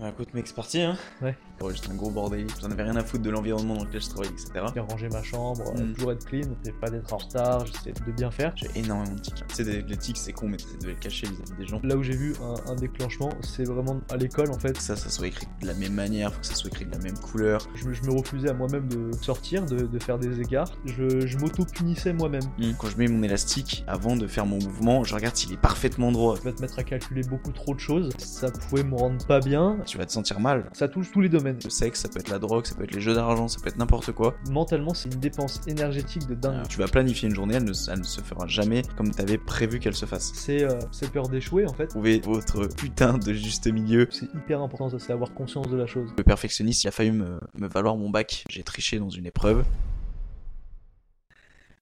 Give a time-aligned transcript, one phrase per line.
[0.00, 1.36] Bah, écoute mec, c'est parti hein Ouais.
[1.60, 4.08] Oh, juste un gros bordel, j'en avais rien à foutre de l'environnement dans lequel je
[4.08, 4.50] travaille, etc.
[4.74, 5.92] Bien ranger ma chambre, euh, Mm.
[5.94, 8.52] toujours être clean, et pas d'être en retard, j'essaie de bien faire.
[8.56, 9.36] J'ai énormément de tics.
[9.46, 11.80] Tu sais, des- les tics c'est con, mais tu devais le cacher vis-à-vis des gens.
[11.84, 14.76] Là où j'ai vu un, un déclenchement, c'est vraiment à l'école en fait.
[14.80, 16.98] Ça, ça soit écrit de la même manière, faut que ça soit écrit de la
[16.98, 17.60] même couleur.
[17.76, 20.72] Je, me- je me refusais à moi-même de sortir, de, de faire des écarts.
[20.86, 22.42] Je, je m'auto-punissais moi-même.
[22.80, 26.10] Quand je mets mon élastique, avant de faire mon mouvement, je regarde s'il est parfaitement
[26.10, 26.36] droit.
[26.36, 29.38] Tu vas te mettre à calculer beaucoup trop de choses, ça pouvait me rendre pas
[29.38, 29.78] bien.
[29.84, 30.70] Tu vas te sentir mal.
[30.72, 31.58] Ça touche tous les domaines.
[31.62, 33.68] Le sexe, ça peut être la drogue, ça peut être les jeux d'argent, ça peut
[33.68, 34.34] être n'importe quoi.
[34.50, 36.60] Mentalement, c'est une dépense énergétique de dingue.
[36.60, 39.20] Euh, Tu vas planifier une journée, elle ne, elle ne se fera jamais comme tu
[39.20, 40.32] avais prévu qu'elle se fasse.
[40.34, 41.88] C'est euh, cette peur d'échouer en fait.
[41.88, 44.08] Trouvez votre putain de juste milieu.
[44.10, 46.10] C'est hyper important, ça, c'est avoir conscience de la chose.
[46.16, 48.44] Le perfectionniste, il a failli me, me valoir mon bac.
[48.48, 49.64] J'ai triché dans une épreuve.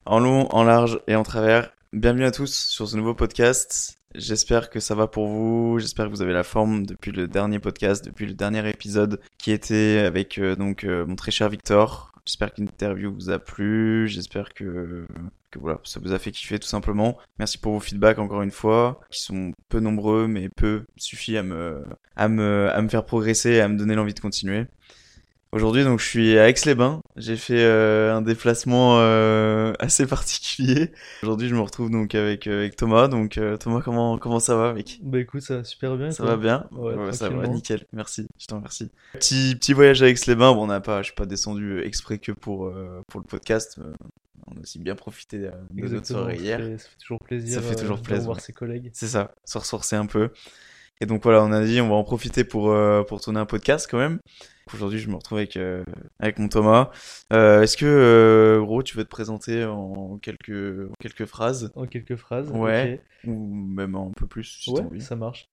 [0.04, 4.01] En long, en large et en travers, bienvenue à tous sur ce nouveau podcast.
[4.14, 5.78] J'espère que ça va pour vous.
[5.78, 9.52] J'espère que vous avez la forme depuis le dernier podcast, depuis le dernier épisode qui
[9.52, 12.12] était avec euh, donc euh, mon très cher Victor.
[12.26, 14.06] J'espère que l'interview vous a plu.
[14.08, 15.06] J'espère que
[15.50, 17.18] que voilà, ça vous a fait kiffer tout simplement.
[17.38, 21.42] Merci pour vos feedbacks encore une fois, qui sont peu nombreux mais peu suffit à
[21.42, 21.82] me
[22.14, 24.66] à me à me faire progresser et à me donner l'envie de continuer.
[25.52, 27.02] Aujourd'hui, donc, je suis à Aix-les-Bains.
[27.16, 30.92] J'ai fait euh, un déplacement euh, assez particulier.
[31.22, 33.06] Aujourd'hui, je me retrouve donc avec, euh, avec Thomas.
[33.08, 36.10] Donc, euh, Thomas, comment comment ça va, mec Bah écoute, ça va super bien.
[36.10, 36.36] Ça toi?
[36.36, 36.66] va bien?
[36.72, 37.84] Ouais, ça va, nickel.
[37.92, 38.90] Merci, je t'en remercie.
[39.12, 40.52] Petit petit voyage à Aix-les-Bains.
[40.54, 43.76] Bon, on n'a pas, je suis pas descendu exprès que pour euh, pour le podcast.
[43.78, 43.92] Euh,
[44.46, 46.58] On a aussi bien profité euh, de notre Exactement, soirée ça hier.
[46.60, 47.60] fait, ça fait toujours plaisir.
[47.60, 48.42] Ça fait toujours euh, de plaisir, revoir ouais.
[48.42, 48.90] ses collègues.
[48.94, 50.30] C'est ça, se ressourcer un peu.
[51.02, 53.44] Et donc voilà, on a dit on va en profiter pour euh, pour tourner un
[53.46, 54.18] podcast quand même.
[54.72, 55.84] Aujourd'hui, je me retrouve avec euh,
[56.18, 56.90] avec mon Thomas.
[57.32, 61.72] Euh, Est-ce que euh, gros, tu veux te présenter en quelques en quelques phrases?
[61.74, 62.50] En quelques phrases.
[62.50, 63.00] Ouais.
[63.26, 65.48] ou même un peu plus si Ouais, ça marche.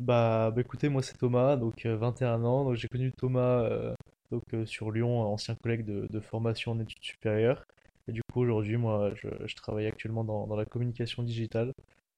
[0.00, 2.64] Bah, bah, écoutez, moi c'est Thomas, donc euh, 21 ans.
[2.64, 3.94] Donc j'ai connu Thomas euh,
[4.30, 7.64] donc, euh, sur Lyon, ancien collègue de, de formation en études supérieures.
[8.08, 11.72] Et du coup, aujourd'hui, moi, je, je travaille actuellement dans, dans la communication digitale,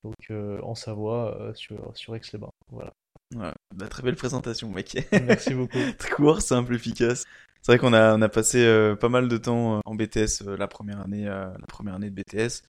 [0.04, 2.50] donc euh, en Savoie, euh, sur, sur Aix-les-Bains.
[2.70, 2.92] Voilà.
[3.34, 3.54] Voilà.
[3.74, 5.06] Bah, très belle présentation, mec.
[5.26, 5.78] Merci beaucoup.
[5.98, 7.24] Très court, simple, efficace.
[7.62, 10.42] C'est vrai qu'on a, on a passé euh, pas mal de temps euh, en BTS
[10.46, 12.62] euh, la première année, euh, la première année de BTS.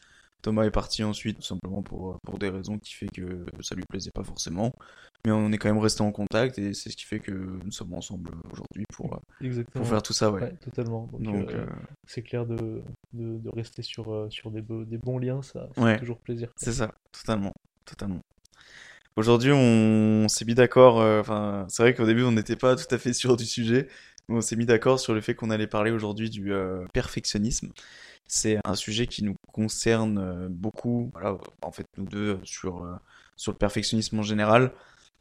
[0.44, 3.86] Thomas est parti ensuite, tout simplement pour, pour des raisons qui fait que ça lui
[3.90, 4.74] plaisait pas forcément.
[5.26, 7.72] Mais on est quand même resté en contact et c'est ce qui fait que nous
[7.72, 9.22] sommes ensemble aujourd'hui pour,
[9.74, 10.42] pour faire tout ça, ouais.
[10.42, 11.10] Ouais, totalement.
[11.18, 11.66] Donc, euh,
[12.06, 12.82] c'est clair de,
[13.14, 15.94] de, de rester sur, sur des, des bons liens, ça, Ouais.
[15.94, 16.50] fait toujours plaisir.
[16.58, 17.54] c'est ça, totalement,
[17.86, 18.20] totalement.
[19.16, 21.00] Aujourd'hui, on s'est mis d'accord.
[21.02, 23.88] euh, Enfin, c'est vrai qu'au début, on n'était pas tout à fait sûr du sujet,
[24.28, 27.72] mais on s'est mis d'accord sur le fait qu'on allait parler aujourd'hui du euh, perfectionnisme.
[28.28, 31.12] C'est un sujet qui nous concerne euh, beaucoup.
[31.14, 32.88] Voilà, en fait, nous deux sur
[33.36, 34.74] sur le perfectionnisme en général.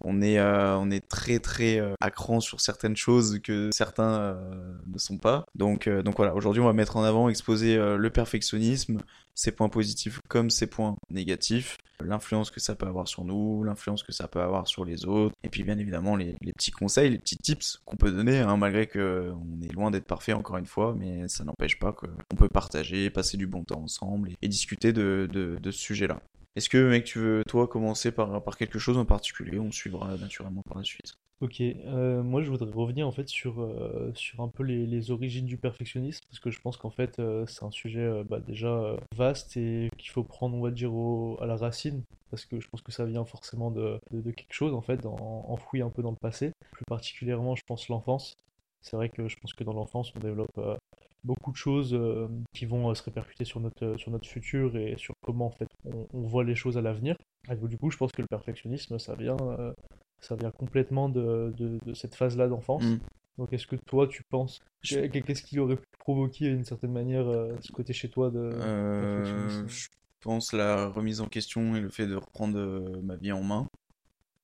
[0.05, 4.15] On est euh, on est très très euh, à cran sur certaines choses que certains
[4.15, 5.45] euh, ne sont pas.
[5.55, 6.35] Donc euh, donc voilà.
[6.35, 8.99] Aujourd'hui, on va mettre en avant, exposer le perfectionnisme,
[9.35, 14.03] ses points positifs comme ses points négatifs, l'influence que ça peut avoir sur nous, l'influence
[14.03, 17.19] que ça peut avoir sur les autres, et puis bien évidemment les, petits conseils, les
[17.19, 20.67] petits tips qu'on peut donner, hein, malgré que on est loin d'être parfait encore une
[20.67, 24.49] fois, mais ça n'empêche pas qu'on peut partager, passer du bon temps ensemble et, et
[24.49, 26.21] discuter de, de, de ce sujet-là.
[26.57, 29.59] Est-ce que mec tu veux toi commencer par, par quelque chose en particulier?
[29.59, 31.15] On suivra naturellement par la suite.
[31.41, 35.11] Ok, euh, moi je voudrais revenir en fait sur, euh, sur un peu les, les
[35.11, 38.95] origines du perfectionnisme, parce que je pense qu'en fait euh, c'est un sujet bah, déjà
[39.17, 42.69] vaste et qu'il faut prendre, on va dire, au- à la racine, parce que je
[42.69, 45.17] pense que ça vient forcément de, de, quelque chose en fait, en-
[45.49, 48.37] enfoui un peu dans le passé, plus particulièrement je pense l'enfance.
[48.81, 50.57] C'est vrai que je pense que dans l'enfance on développe
[51.25, 54.95] beaucoup de choses euh, qui vont euh, se répercuter sur notre, sur notre futur et
[54.97, 57.16] sur comment en fait on, on voit les choses à l'avenir.
[57.69, 59.36] Du coup je pense que le perfectionnisme ça vient...
[59.41, 59.72] euh,
[60.21, 62.84] ça vient complètement de, de, de cette phase-là d'enfance.
[62.84, 63.01] Mm.
[63.39, 67.57] Donc est-ce que toi tu penses qu'est-ce qui aurait pu provoquer d'une certaine manière euh,
[67.60, 69.69] ce côté chez toi de Euh, perfectionnisme?
[69.69, 69.89] je
[70.21, 73.66] pense la remise en question et le fait de reprendre euh, ma vie en main.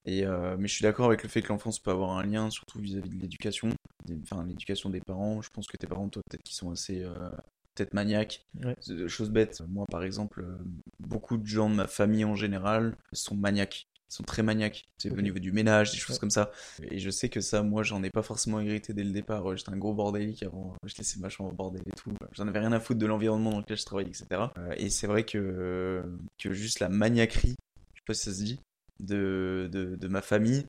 [0.08, 2.48] Et, euh, mais je suis d'accord avec le fait que l'enfance peut avoir un lien,
[2.48, 3.68] surtout vis-à-vis de l'éducation,
[4.22, 5.42] enfin l'éducation des parents.
[5.42, 7.12] Je pense que tes parents, toi, peut-être qu'ils sont assez euh,
[7.74, 8.46] peut-être maniaques.
[8.64, 8.74] Ouais.
[9.08, 9.62] Chose bête.
[9.68, 10.56] Moi, par exemple, euh,
[10.98, 13.86] beaucoup de gens de ma famille en général sont maniaques.
[14.10, 16.20] ils sont très maniaques, c'est au niveau du ménage, des choses Ouais.
[16.20, 16.50] comme ça.
[16.90, 19.54] Et je sais que ça, moi, j'en ai pas forcément hérité dès le départ.
[19.58, 22.14] J'étais un gros bordélique avant, je laissais ma chambre bordel et tout.
[22.32, 24.54] J'en avais rien à foutre de l'environnement dans lequel je travaillais, etc.
[24.78, 26.02] Et c'est vrai que,
[26.38, 27.56] que juste la maniaquerie,
[27.94, 28.58] je sais pas si ça se dit,
[29.00, 30.66] de, de, de ma famille,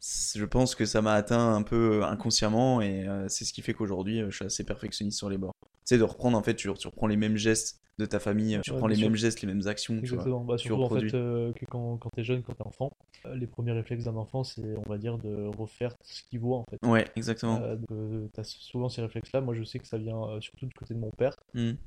[0.00, 3.74] je pense que ça m'a atteint un peu inconsciemment et euh, c'est ce qui fait
[3.74, 5.54] qu'aujourd'hui, euh, je suis assez perfectionniste sur les bords.
[5.62, 8.58] Tu sais, de reprendre, en fait, tu, tu reprends les mêmes gestes de ta famille,
[8.62, 9.08] tu Ouais, reprends les sûr.
[9.08, 10.22] mêmes gestes, les mêmes actions, tu vois.
[10.22, 10.44] Exactement.
[10.44, 12.90] Bah, tu surtout en fait euh, que quand, quand t'es jeune, quand t'es enfant,
[13.26, 16.58] euh, les premiers réflexes d'un enfant, c'est on va dire de refaire ce qu'il voit
[16.58, 16.78] en fait.
[16.82, 17.60] Ouais, exactement.
[17.60, 19.42] Euh, donc, euh, t'as souvent ces réflexes-là.
[19.42, 21.34] Moi, je sais que ça vient euh, surtout du côté de mon père.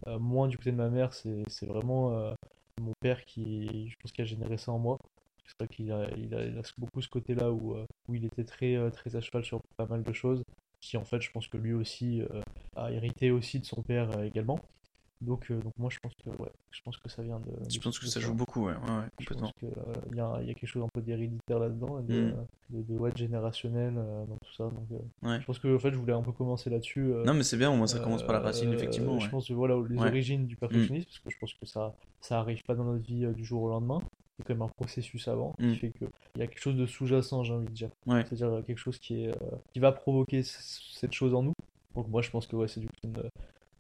[0.08, 2.34] Euh, moins du côté de ma mère, c'est c'est vraiment euh,
[2.80, 4.98] mon père qui, je pense, qui a généré ça en moi.
[5.46, 8.26] C'est vrai qu'il a, il a, il a beaucoup ce côté-là où, euh, où il
[8.26, 10.42] était très, euh, très à cheval sur pas mal de choses,
[10.82, 12.42] qui en fait, je pense que lui aussi euh,
[12.76, 14.60] a hérité aussi de son père euh, également.
[15.22, 17.52] Donc, euh, donc moi, je pense que, ouais, je pense que ça vient de.
[17.70, 19.52] Je pense que ça joue beaucoup, ouais, ouais, ouais, Je complètement.
[19.52, 22.46] pense qu'il y, y a quelque chose un peu d'héréditaire là-dedans, de, Mm.
[22.72, 24.64] de, de- ouais, de générationnel dans tout ça.
[24.66, 24.88] Donc,
[25.22, 25.40] Ouais.
[25.40, 27.14] je pense que en fait, je voulais un peu commencer là-dessus.
[27.26, 29.20] Non, mais c'est bien, au moins ça commence par la racine, effectivement.
[29.20, 32.40] Je pense que voilà, les origines du perfectionnisme, parce que je pense que ça, ça
[32.40, 34.02] arrive pas dans notre vie du jour au lendemain.
[34.50, 35.72] Même un processus avant Mm.
[35.72, 36.08] qui fait qu'il
[36.38, 37.90] y a quelque chose de sous-jacent, j'ai envie de dire.
[38.08, 38.24] Ouais.
[38.26, 41.54] C'est-à-dire euh, quelque chose qui, est, euh, qui va provoquer cette chose en nous.
[41.96, 43.30] Donc moi, je pense que ouais, c'est du côté de,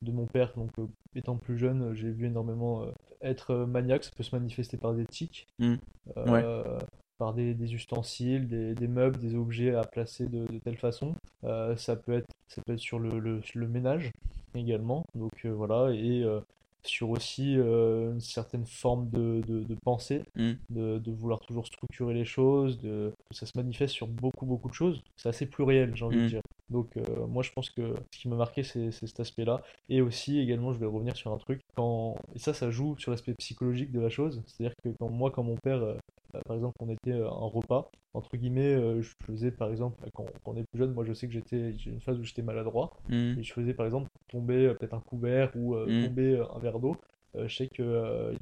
[0.03, 0.53] de mon père.
[0.55, 4.03] Donc euh, étant plus jeune, euh, j'ai vu énormément euh, être euh, maniaque.
[4.03, 5.75] Ça peut se manifester par des tics, Mm.
[6.17, 6.79] euh,
[7.17, 11.13] par des, des ustensiles, des, des meubles, des objets à placer de, de telle façon.
[11.43, 14.11] Euh, ça peut être, ça peut être sur le, le, le ménage
[14.55, 15.03] également.
[15.15, 16.39] Donc euh, voilà, et euh,
[16.85, 20.51] sur aussi euh, une certaine forme de, de, de pensée, Mm.
[20.69, 22.79] de, de vouloir toujours structurer les choses.
[22.79, 23.13] De...
[23.31, 25.01] Ça se manifeste sur beaucoup, beaucoup de choses.
[25.15, 26.27] C'est assez pluriel, j'ai envie de Mm.
[26.27, 26.41] dire.
[26.69, 29.61] Donc euh, moi je pense que ce qui m'a marqué c'est cet aspect-là.
[29.89, 31.61] Et aussi également je vais revenir sur un truc.
[31.75, 32.15] Quand...
[32.35, 34.41] Et ça ça joue sur l'aspect psychologique de la chose.
[34.45, 35.97] C'est-à-dire que quand moi quand mon père, euh,
[36.45, 40.25] par exemple on était euh, un repas, entre guillemets, euh, je faisais par exemple, quand,
[40.43, 42.41] quand on est plus jeune, moi je sais que j'étais, j'ai une phase où j'étais
[42.41, 42.91] maladroit.
[43.09, 43.39] Mm.
[43.39, 46.07] Et je faisais par exemple tomber euh, peut-être un couvert ou euh, Mm.
[46.07, 46.95] tomber euh, un verre d'eau.
[47.35, 47.83] Euh, je sais qu'il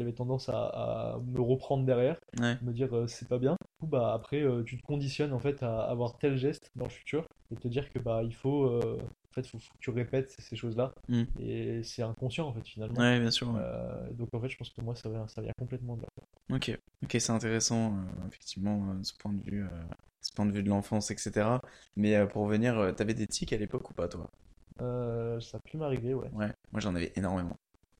[0.01, 2.57] avait tendance à, à me reprendre derrière Ouais.
[2.61, 3.51] me dire euh, c'est pas bien.
[3.53, 6.85] Du coup, bah, après, euh, tu te conditionnes en fait à avoir tel geste dans
[6.85, 9.79] le futur et te dire que bah il faut, euh, en fait, faut, faut que
[9.79, 11.23] tu répètes ces, ces choses-là Mm.
[11.39, 12.99] et c'est inconscient en fait finalement.
[12.99, 13.47] Ouais, bien sûr.
[13.53, 13.61] ouais.
[13.63, 16.07] Euh, donc en fait, je pense que moi ça vient, ça vient complètement de là.
[16.51, 16.71] Ok,
[17.03, 19.69] ok, c'est intéressant, euh, effectivement, euh, ce point de vue, euh,
[20.21, 21.61] ce point de vue de l'enfance, etc.
[21.95, 24.29] Mais euh, pour revenir, euh, t'avais des tics à l'époque ou pas, toi?
[24.81, 26.29] Euh, ça a pu m'arriver, ouais.
[26.33, 27.57] Ouais, moi j'en avais énormément.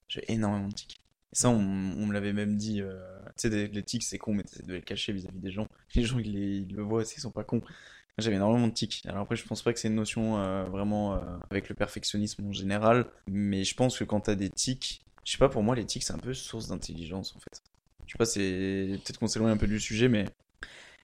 [0.08, 0.96] J'ai énormément de tics.
[1.32, 2.82] Et ça, on, on me l'avait même dit.
[2.82, 5.50] euh, tu sais, des- les tics, c'est con, mais t'essaies de les cacher vis-à-vis des
[5.50, 5.66] gens.
[5.94, 7.62] Les gens, ils, les- ils le voient, ils sont pas cons.
[8.18, 9.02] J'avais énormément de tics.
[9.06, 11.20] Alors après, je pense pas que c'est une notion euh, vraiment euh,
[11.50, 13.06] avec le perfectionnisme en général.
[13.28, 16.02] Mais je pense que quand t'as des tics, je sais pas, pour moi, les tics,
[16.04, 17.62] c'est un peu source d'intelligence en fait.
[18.12, 20.26] Je sais pas, c'est peut-être qu'on s'éloigne un peu du sujet, mais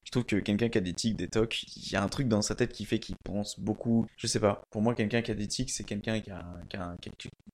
[0.05, 2.29] je trouve que quelqu'un qui a des tics, des tocs, il y a un truc
[2.29, 4.07] dans sa tête qui fait qu'il pense beaucoup.
[4.19, 4.63] Je sais pas.
[4.71, 6.95] Pour moi, quelqu'un qui a des tics, c'est quelqu'un qui a, qui a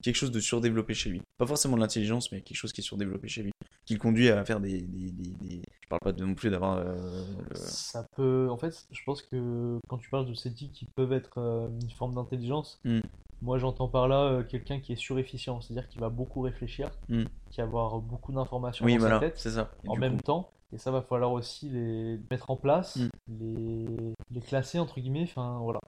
[0.02, 1.22] quelque, chose de surdéveloppé chez lui.
[1.38, 3.52] Pas forcément de l'intelligence, mais quelque chose qui est surdéveloppé chez lui.
[3.86, 4.82] Qui le conduit à faire des.
[4.82, 6.78] des, des- des- Je parle pas de, non plus d'avoir.
[6.78, 10.72] euh, le- Ça peut, en fait, je pense que quand tu parles de ces tics
[10.72, 13.00] qui peuvent être euh, une forme d'intelligence, Mm.
[13.44, 17.24] Moi j'entends par là euh, quelqu'un qui est surefficient, c'est-à-dire qui va beaucoup réfléchir, Mm.
[17.50, 19.70] qui va avoir beaucoup d'informations Oui, dans voilà, sa tête ça.
[19.86, 23.08] En même coup- temps, et ça va falloir aussi les mettre en place, Mm.
[23.28, 24.14] les...
[24.30, 25.78] les classer entre guillemets, enfin voilà,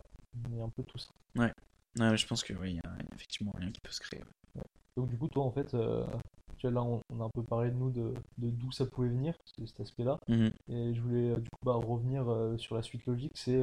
[0.60, 1.08] a un peu tout ça.
[1.38, 1.52] Ouais,
[1.98, 4.22] mais je pense que oui, il y a effectivement rien qui peut se créer.
[4.54, 4.62] ouais.
[4.96, 6.06] Donc du coup, toi en fait, euh,
[6.58, 9.08] tu vois, là on, on a un peu parlé de nous, de, d'où ça pouvait
[9.08, 10.18] venir, ce- cet aspect-là.
[10.28, 10.52] Mhm.
[10.68, 13.62] Et je voulais euh, du coup bah, revenir euh, sur la suite logique, c'est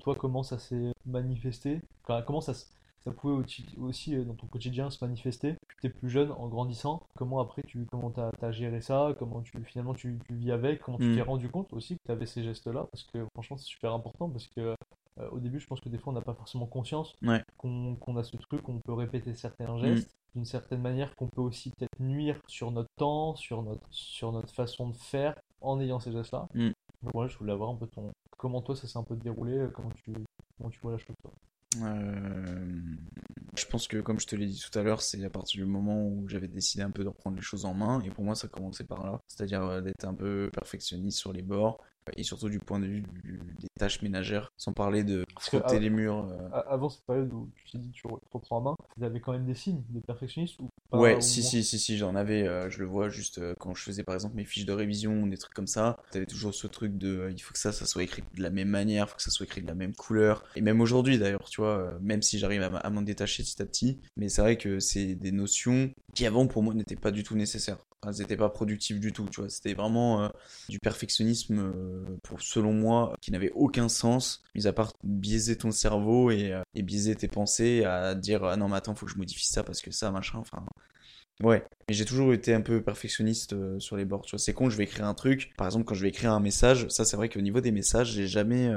[0.00, 2.70] toi comment ça s'est manifesté, Enfin, comment ça, s-
[3.08, 3.34] ça pouvait
[3.78, 5.54] aussi, euh, dans ton quotidien se manifester.
[5.80, 9.40] Tu étais plus jeune en grandissant, comment après tu comment t'as, t'as géré ça, comment
[9.40, 11.14] tu finalement tu, tu vis avec, comment tu Mm.
[11.16, 14.28] t'es rendu compte aussi que tu avais ces gestes-là, parce que franchement c'est super important
[14.28, 14.74] parce que
[15.20, 17.42] euh, au début je pense que des fois on n'a pas forcément conscience Ouais.
[17.56, 19.80] qu'on, qu'on a ce truc, on peut répéter certains Mm.
[19.80, 24.30] gestes d'une certaine manière qu'on peut aussi peut-être nuire sur notre temps, sur notre, sur
[24.32, 26.46] notre façon de faire en ayant ces gestes-là.
[26.54, 26.66] Mm.
[27.02, 28.10] Donc voilà, je voulais avoir un peu ton...
[28.36, 30.12] Comment toi ça s'est un peu déroulé, euh, comment tu,
[30.58, 31.32] comment tu vois la chose toi?
[31.76, 32.80] Euh,
[33.56, 35.70] Je pense que, comme je te l'ai dit tout à l'heure, c'est à partir du
[35.70, 38.34] moment où j'avais décidé un peu de reprendre les choses en main, et pour moi,
[38.34, 41.78] ça commençait par là, c'est-à-dire euh, d'être un peu perfectionniste sur les bords,
[42.16, 45.90] et surtout du point de vue du- des tâches ménagères, sans parler de frotter les
[45.90, 46.28] murs.
[46.30, 46.48] euh.
[46.68, 49.20] Avant cette période où tu t'es dit tu re- tu reprends en main, tu avais
[49.20, 52.14] quand même des signes de perfectionniste ou pas Ouais, ou si, si, si, si, j'en
[52.16, 54.72] avais, euh, je le vois juste euh, quand je faisais par exemple mes fiches de
[54.72, 55.96] révision, des trucs comme ça.
[56.10, 58.68] T'avais toujours ce truc de, il faut que ça, ça soit écrit de la même
[58.68, 60.42] manière, il faut que ça soit écrit de la même couleur.
[60.56, 64.00] Et même aujourd'hui d'ailleurs, tu vois, même si j'arrive à m'en détacher petit à petit,
[64.16, 67.36] mais c'est vrai que c'est des notions qui avant pour moi n'étaient pas du tout
[67.36, 67.78] nécessaires.
[68.06, 69.50] Elles n'étaient pas productives du tout, tu vois.
[69.50, 70.28] C'était vraiment euh,
[70.68, 75.70] du perfectionnisme, euh, pour, selon moi, qui n'avait aucun sens, mis à part biaiser ton
[75.70, 79.12] cerveau et, euh, et biaiser tes pensées à dire ah non mais attends faut que
[79.12, 80.38] je modifie ça parce que ça machin.
[80.38, 80.64] Enfin
[81.42, 81.64] ouais.
[81.88, 84.22] Mais j'ai toujours été un peu perfectionniste sur les bords.
[84.22, 85.52] Tu vois, c'est con, je vais écrire un truc.
[85.56, 88.12] Par exemple, quand je vais écrire un message, ça c'est vrai qu'au niveau des messages,
[88.12, 88.72] j'ai jamais,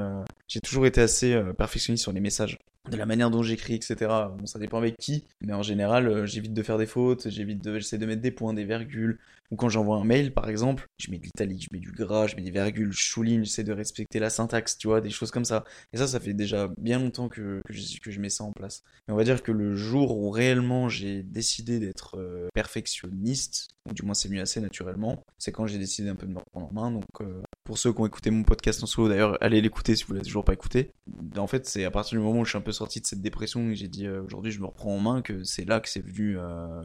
[0.48, 2.58] j'ai toujours été assez perfectionniste sur les messages.
[2.90, 3.96] De la manière dont j'écris, etc.
[4.36, 7.64] Bon, ça dépend avec qui, mais en général, euh, j'évite de faire des fautes, j'évite
[7.64, 9.20] de, j'essaie de mettre des points, des virgules.
[9.52, 12.28] Ou quand j'envoie un mail, par exemple, je mets de l'italique, je mets du gras,
[12.28, 15.30] je mets des virgules, je souligne, j'essaie de respecter la syntaxe, tu vois, des choses
[15.30, 15.66] comme ça.
[15.92, 18.54] Et ça, ça fait déjà bien longtemps que, que, je, que je mets ça en
[18.54, 18.84] place.
[19.08, 23.94] Et on va dire que le jour où réellement j'ai décidé d'être euh, perfectionniste, ou
[23.94, 26.68] du moins c'est mieux assez naturellement, c'est quand j'ai décidé un peu de me reprendre
[26.68, 26.92] en main.
[26.92, 30.06] Donc euh, pour ceux qui ont écouté mon podcast en solo, d'ailleurs, allez l'écouter si
[30.06, 30.92] vous l'avez toujours pas écouté.
[31.38, 33.22] En fait, c'est à partir du moment où je suis un peu sorti de cette
[33.22, 35.90] dépression et j'ai dit euh, aujourd'hui je me reprends en main que c'est là que
[35.90, 36.38] c'est venu,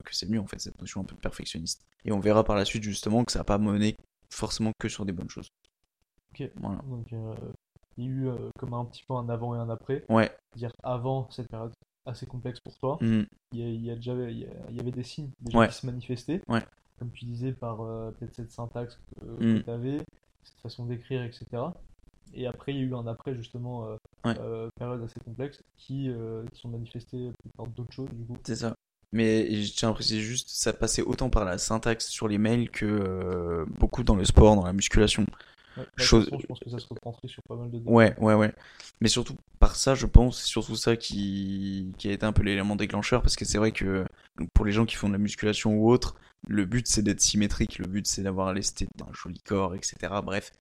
[0.04, 1.86] que c'est venu en fait cette notion un peu perfectionniste.
[2.04, 3.96] Et on verra par la suite justement que ça n'a pas mené
[4.30, 5.48] forcément que sur des bonnes choses.
[6.32, 6.50] Ok.
[6.56, 6.78] Voilà.
[6.88, 7.34] Donc, euh,
[7.96, 10.04] il y a eu euh, comme un petit peu un avant et un après.
[10.08, 10.30] Ouais.
[10.56, 11.72] Dire avant cette période
[12.04, 13.22] assez complexe pour toi, Mm.
[13.52, 15.30] il y, a, il y a déjà il y, a- il y avait des signes
[15.40, 15.68] déjà Ouais.
[15.68, 16.40] qui se manifestaient.
[16.48, 16.62] Ouais.
[16.98, 19.24] Comme tu disais, par euh, peut-être cette syntaxe que,
[19.58, 19.62] Mm.
[19.64, 19.98] tu avais,
[20.44, 21.46] cette façon d'écrire, etc.
[22.34, 24.38] Et après, il y a eu un après, justement, euh, Ouais.
[24.40, 28.36] euh, période assez complexe qui, euh, qui sont manifestées par d'autres choses, du coup.
[28.44, 28.74] C'est ça.
[29.12, 32.70] Mais je tiens à préciser juste, ça passait autant par la syntaxe sur les mails
[32.70, 35.26] que euh, beaucoup dans le sport, dans la musculation.
[35.76, 35.84] Ouais.
[35.96, 38.52] Chose- façon, je pense que ça se reprendrait sur pas mal de Ouais, ouais, ouais.
[39.00, 42.42] Mais surtout par ça, je pense, c'est surtout ça qui, qui a été un peu
[42.42, 44.04] l'élément déclencheur, parce que c'est vrai que
[44.54, 46.16] pour les gens qui font de la musculation ou autre,
[46.48, 50.22] le but c'est d'être symétrique, le but c'est d'avoir l'esthé d'un joli corps, etc.
[50.22, 50.52] Bref.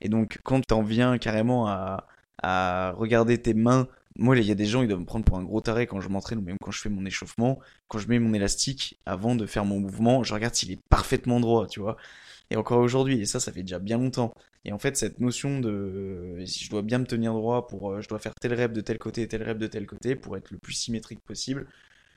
[0.00, 2.06] Et donc, quand t'en viens carrément à,
[2.42, 5.38] à regarder tes mains, moi, il y a des gens, ils doivent me prendre pour
[5.38, 8.08] un gros taré quand je m'entraîne, ou même quand je fais mon échauffement, quand je
[8.08, 11.80] mets mon élastique, avant de faire mon mouvement, je regarde s'il est parfaitement droit, tu
[11.80, 11.96] vois.
[12.50, 14.34] Et encore aujourd'hui, et ça, ça fait déjà bien longtemps.
[14.64, 17.92] Et en fait, cette notion de euh, si je dois bien me tenir droit pour
[17.92, 20.16] euh, je dois faire tel rep de tel côté et tel rep de tel côté
[20.16, 21.66] pour être le plus symétrique possible.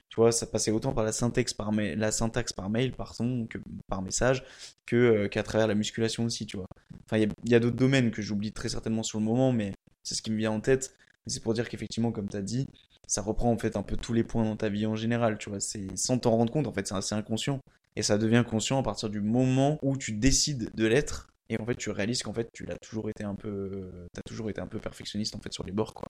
[0.09, 3.59] Tu vois, ça passait autant par la syntaxe par mail, la syntaxe par mail, que
[3.89, 4.43] par message,
[4.85, 6.67] que euh, qu'à travers la musculation aussi, tu vois.
[7.05, 9.73] Enfin, il y a d'autres domaines que j'oublie très certainement sur le moment, mais
[10.03, 10.93] c'est ce qui me vient en tête.
[11.27, 12.65] C'est pour dire qu'effectivement, comme tu as dit,
[13.07, 15.49] ça reprend en fait un peu tous les points dans ta vie en général, tu
[15.49, 15.59] vois.
[15.59, 17.59] C'est sans t'en rendre compte, en fait, c'est assez inconscient.
[17.95, 21.27] Et ça devient conscient à partir du moment où tu décides de l'être.
[21.49, 24.49] Et en fait, tu réalises qu'en fait, tu l'as toujours été un peu, t'as toujours
[24.49, 26.09] été un peu perfectionniste en fait sur les bords, quoi.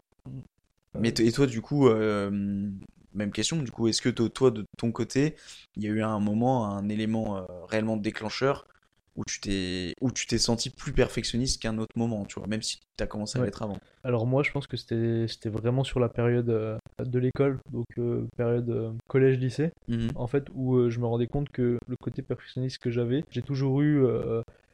[1.00, 2.30] Mais t- et toi, du coup, euh,
[3.14, 3.62] même question.
[3.62, 5.36] Du coup, est-ce que to- toi, de ton côté,
[5.76, 8.68] il y a eu un moment, un élément euh, réellement déclencheur
[9.18, 12.62] où tu t'es, où tu t'es senti plus perfectionniste qu'un autre moment, tu vois, même
[12.62, 13.48] si tu as commencé à Ouais.
[13.48, 13.78] l'être avant.
[14.04, 17.86] Alors moi, je pense que c'était c'était vraiment sur la période euh, de l'école, donc
[17.98, 20.10] euh, période euh, collège-lycée, Mhm.
[20.16, 23.82] en fait, où je me rendais compte que le côté perfectionniste que j'avais, j'ai toujours
[23.82, 24.06] eu,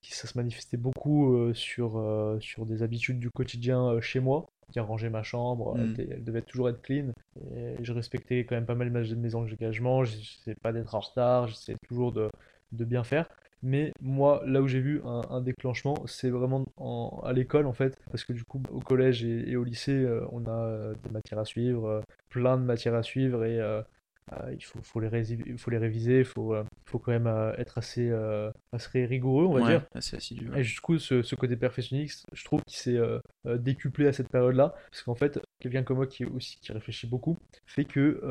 [0.02, 4.46] ça se manifestait beaucoup euh, sur, euh, sur des habitudes du quotidien euh, chez moi,
[4.72, 5.96] dire ranger ma chambre, elle, Mhm.
[6.12, 7.12] elle devait toujours être clean,
[7.56, 11.48] et je respectais quand même pas mal mes mes engagements, j'essayais pas d'être en retard,
[11.48, 12.30] j'essayais toujours de,
[12.74, 13.28] de bien faire.
[13.64, 17.74] Mais moi, là où j'ai vu un, un déclenchement, c'est vraiment en- à l'école en
[17.74, 20.96] fait, parce que du coup, au collège et, et au lycée, euh, on a euh,
[21.04, 23.60] des matières à suivre, euh, plein de matières à suivre, et
[24.52, 25.10] il faut, faut les
[25.58, 26.56] faut réviser, il faut,
[26.86, 27.28] faut quand même
[27.58, 28.12] être assez,
[28.72, 29.86] assez rigoureux, on va Ouais, dire.
[29.94, 30.50] assez assidu.
[30.56, 33.00] Et du coup, ce, ce côté perfectionniste, je trouve qu'il s'est
[33.60, 37.38] décuplé à cette période-là, parce qu'en fait, quelqu'un comme moi qui aussi qui réfléchit beaucoup,
[37.68, 38.22] fait que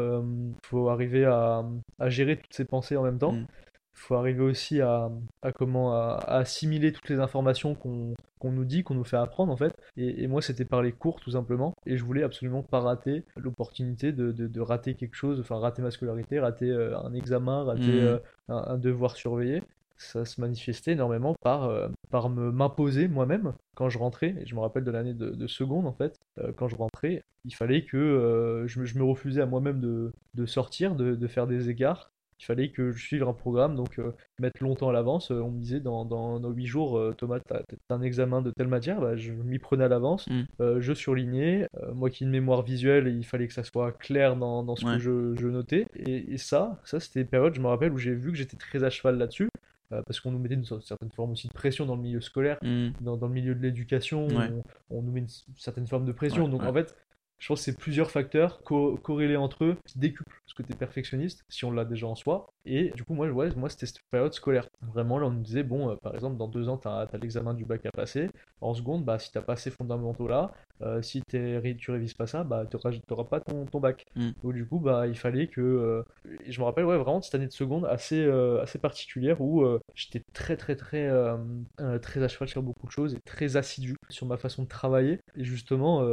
[0.65, 1.65] faut arriver à,
[1.99, 3.33] à gérer toutes ses pensées en même temps.
[3.33, 3.47] Mm.
[3.95, 5.11] Faut arriver aussi à,
[5.43, 9.17] à comment à, à assimiler toutes les informations qu'on qu'on nous dit, qu'on nous fait
[9.17, 9.73] apprendre en fait.
[9.97, 11.75] Et, et moi, c'était par les cours tout simplement.
[11.87, 15.83] Et je voulais absolument pas rater l'opportunité de, de, de rater quelque chose, enfin rater
[15.83, 17.99] ma scolarité, rater euh, un examen, rater Mhm.
[18.01, 18.19] euh,
[18.49, 19.63] un, un devoir surveillé.
[19.97, 24.35] Ça se manifestait énormément par, euh, par me m'imposer moi-même quand je rentrais.
[24.41, 27.23] Et je me rappelle de l'année de, de seconde en fait, euh, quand je rentrais,
[27.45, 31.15] il fallait que euh, je, me, je me refusais à moi-même de, de sortir, de,
[31.15, 32.11] de faire des écarts.
[32.43, 35.31] Il fallait que je suive un programme, donc euh, mettre longtemps à l'avance.
[35.31, 37.63] Euh, on me disait dans, dans, dans 8 jours, euh, Thomas, tu as,
[37.95, 40.43] un examen de telle matière, bah, je m'y prenais à l'avance, Mm.
[40.61, 41.69] Euh, je surlignais.
[41.95, 44.85] Moi qui ai une mémoire visuelle, il fallait que ça soit clair dans, dans ce
[44.85, 44.95] Ouais.
[44.95, 45.87] que je, je notais.
[45.95, 48.57] Et, et ça, ça c'était une période, je me rappelle, où j'ai vu que j'étais
[48.57, 49.49] très à cheval là-dessus,
[49.91, 52.59] parce qu'on nous mettait une cer- certaine forme aussi de pression dans le milieu scolaire,
[52.63, 52.93] Mhm.
[53.03, 54.49] dans, dans le milieu de l'éducation, Ouais.
[54.91, 56.45] on, on nous met une certaine forme de pression.
[56.47, 56.69] Ouais, Donc ouais.
[56.69, 56.97] en fait,
[57.43, 61.45] je pense que c'est plusieurs facteurs co- corrélés entre eux qui décuplent ce côté perfectionniste,
[61.49, 62.47] si on l'a déjà en soi.
[62.65, 64.69] Et du coup, moi, moi c'était cette période scolaire.
[64.81, 67.53] Vraiment, là, on nous disait, bon, euh, par exemple, dans deux ans, tu as, l'examen
[67.53, 68.31] du bac à passer.
[68.61, 72.27] En seconde, bah, si tu pas ces fondamentaux là, euh, si t'es- tu révises pas
[72.27, 74.05] ça, bah t'auras t'auras pas ton, ton bac.
[74.17, 74.31] Mm.
[74.43, 75.61] Donc du coup, bah il fallait que...
[75.61, 76.03] euh,
[76.47, 79.65] je me rappelle ouais, vraiment de cette année de seconde assez, euh, assez particulière où
[79.95, 81.11] j'étais très très très
[82.03, 85.21] très à cheval sur beaucoup de choses et très assidu sur ma façon de travailler.
[85.37, 86.07] Et justement,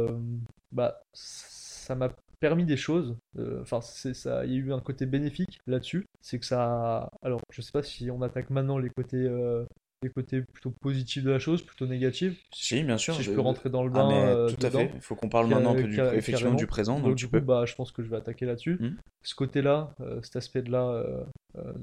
[0.72, 2.10] bah ça m'a
[2.40, 3.16] permis des choses.
[3.38, 6.06] Euh, Enfin, c'est ça, il y a eu un côté bénéfique là-dessus.
[6.20, 7.10] C'est que ça.
[7.22, 9.64] Alors, je sais pas si on attaque maintenant les côtés, euh,
[10.02, 12.42] les côtés plutôt positifs de la chose, plutôt négatifs.
[12.54, 13.14] Si, bien sûr.
[13.14, 14.90] Si je peux rentrer dans le Ah, bain euh, tout à fait.
[14.94, 17.30] Il faut qu'on parle maintenant un peu du, effectivement du présent, donc, Donc, tu du
[17.30, 17.40] peux.
[17.40, 18.76] coup, bah, je pense que je vais attaquer là-dessus.
[18.80, 18.96] Hmm.
[19.22, 21.22] Ce côté-là, euh, cet aspect-là euh,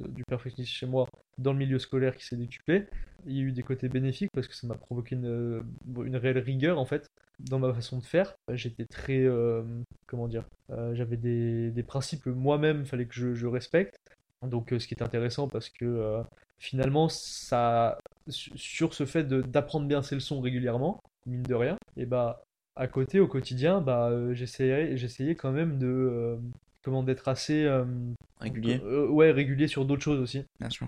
[0.10, 1.08] du perfectionnisme chez moi,
[1.38, 2.86] dans le milieu scolaire qui s'est décuplé,
[3.28, 5.62] il y a eu des côtés bénéfiques parce que ça m'a provoqué une,
[6.04, 7.08] une réelle rigueur en fait
[7.40, 8.34] dans ma façon de faire.
[8.54, 9.28] J'étais très,
[10.08, 10.46] comment dire,
[10.94, 13.98] j'avais des, des principes que moi-même fallait que je, je respecte.
[14.42, 16.24] Donc, ce qui est intéressant parce que
[16.60, 17.98] finalement, ça,
[18.28, 22.42] su- sur ce fait d'apprendre bien ses leçons régulièrement, mine de rien, et bah
[22.76, 26.38] à côté, au quotidien, bah euh, j'essayais, quand même de, euh,
[26.84, 27.86] comment, d'être assez, euh,
[28.40, 30.88] Régulier, ouais, régulier sur d'autres choses aussi, bien sûr.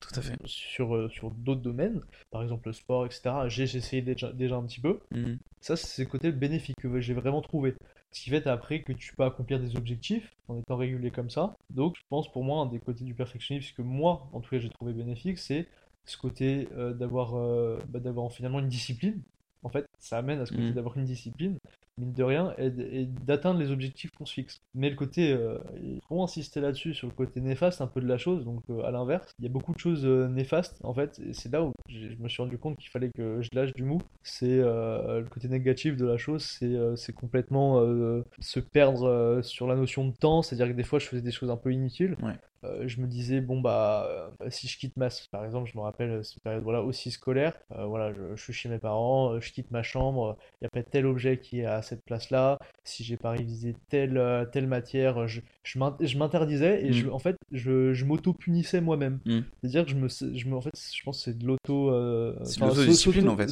[0.00, 0.36] Tout à fait.
[0.46, 3.48] sur, sur d'autres domaines, par exemple le sport, etc.
[3.48, 4.98] J'ai essayé déjà, déjà un petit peu.
[5.12, 5.38] Mhm.
[5.60, 7.74] Ça, c'est le côté bénéfique que j'ai vraiment trouvé.
[8.12, 11.54] Ce qui fait après que tu peux accomplir des objectifs en étant régulier comme ça.
[11.70, 14.58] Donc, je pense pour moi, un des côtés du perfectionnisme que moi, en tout cas,
[14.58, 15.68] j'ai trouvé bénéfique, c'est
[16.06, 19.22] ce côté euh, d'avoir euh, bah, d'avoir finalement une discipline.
[19.62, 20.74] En fait, ça amène à ce côté Mhm.
[20.74, 21.58] d'avoir une discipline,
[21.98, 24.62] mine de rien, et, d'atteindre les objectifs qu'on se fixe.
[24.74, 28.06] Mais le côté, euh, il faut insister là-dessus, sur le côté néfaste un peu de
[28.06, 31.18] la chose, donc euh, à l'inverse, il y a beaucoup de choses néfastes, en fait,
[31.18, 33.82] et c'est là où je me suis rendu compte qu'il fallait que je lâche du
[33.82, 34.00] mou.
[34.22, 39.42] C'est euh, le côté négatif de la chose, c'est euh, complètement euh, se perdre euh,
[39.42, 41.72] sur la notion de temps, c'est-à-dire que des fois je faisais des choses un peu
[41.72, 42.16] inutiles.
[42.22, 42.34] Ouais.
[42.64, 44.08] Euh, je me disais, bon, bah,
[44.42, 45.08] euh, si je quitte ma.
[45.30, 47.54] Par exemple, je me rappelle cette période voilà, aussi scolaire.
[47.72, 50.70] euh, voilà, je, je suis chez mes parents, je quitte ma chambre, il y a
[50.70, 52.58] peut-être tel objet qui est à cette place-là.
[52.84, 56.92] Si j'ai pas révisé telle, telle matière, je, je m'in- je m'interdisais et Mm.
[56.92, 59.18] je, en fait, je, je m'auto-punissais moi-même.
[59.26, 59.40] Mm.
[59.60, 60.56] C'est-à-dire que je me, je me.
[60.56, 61.90] En fait, je pense que c'est de l'auto.
[61.92, 63.50] euh, C'est l'autodiscipline, en fait.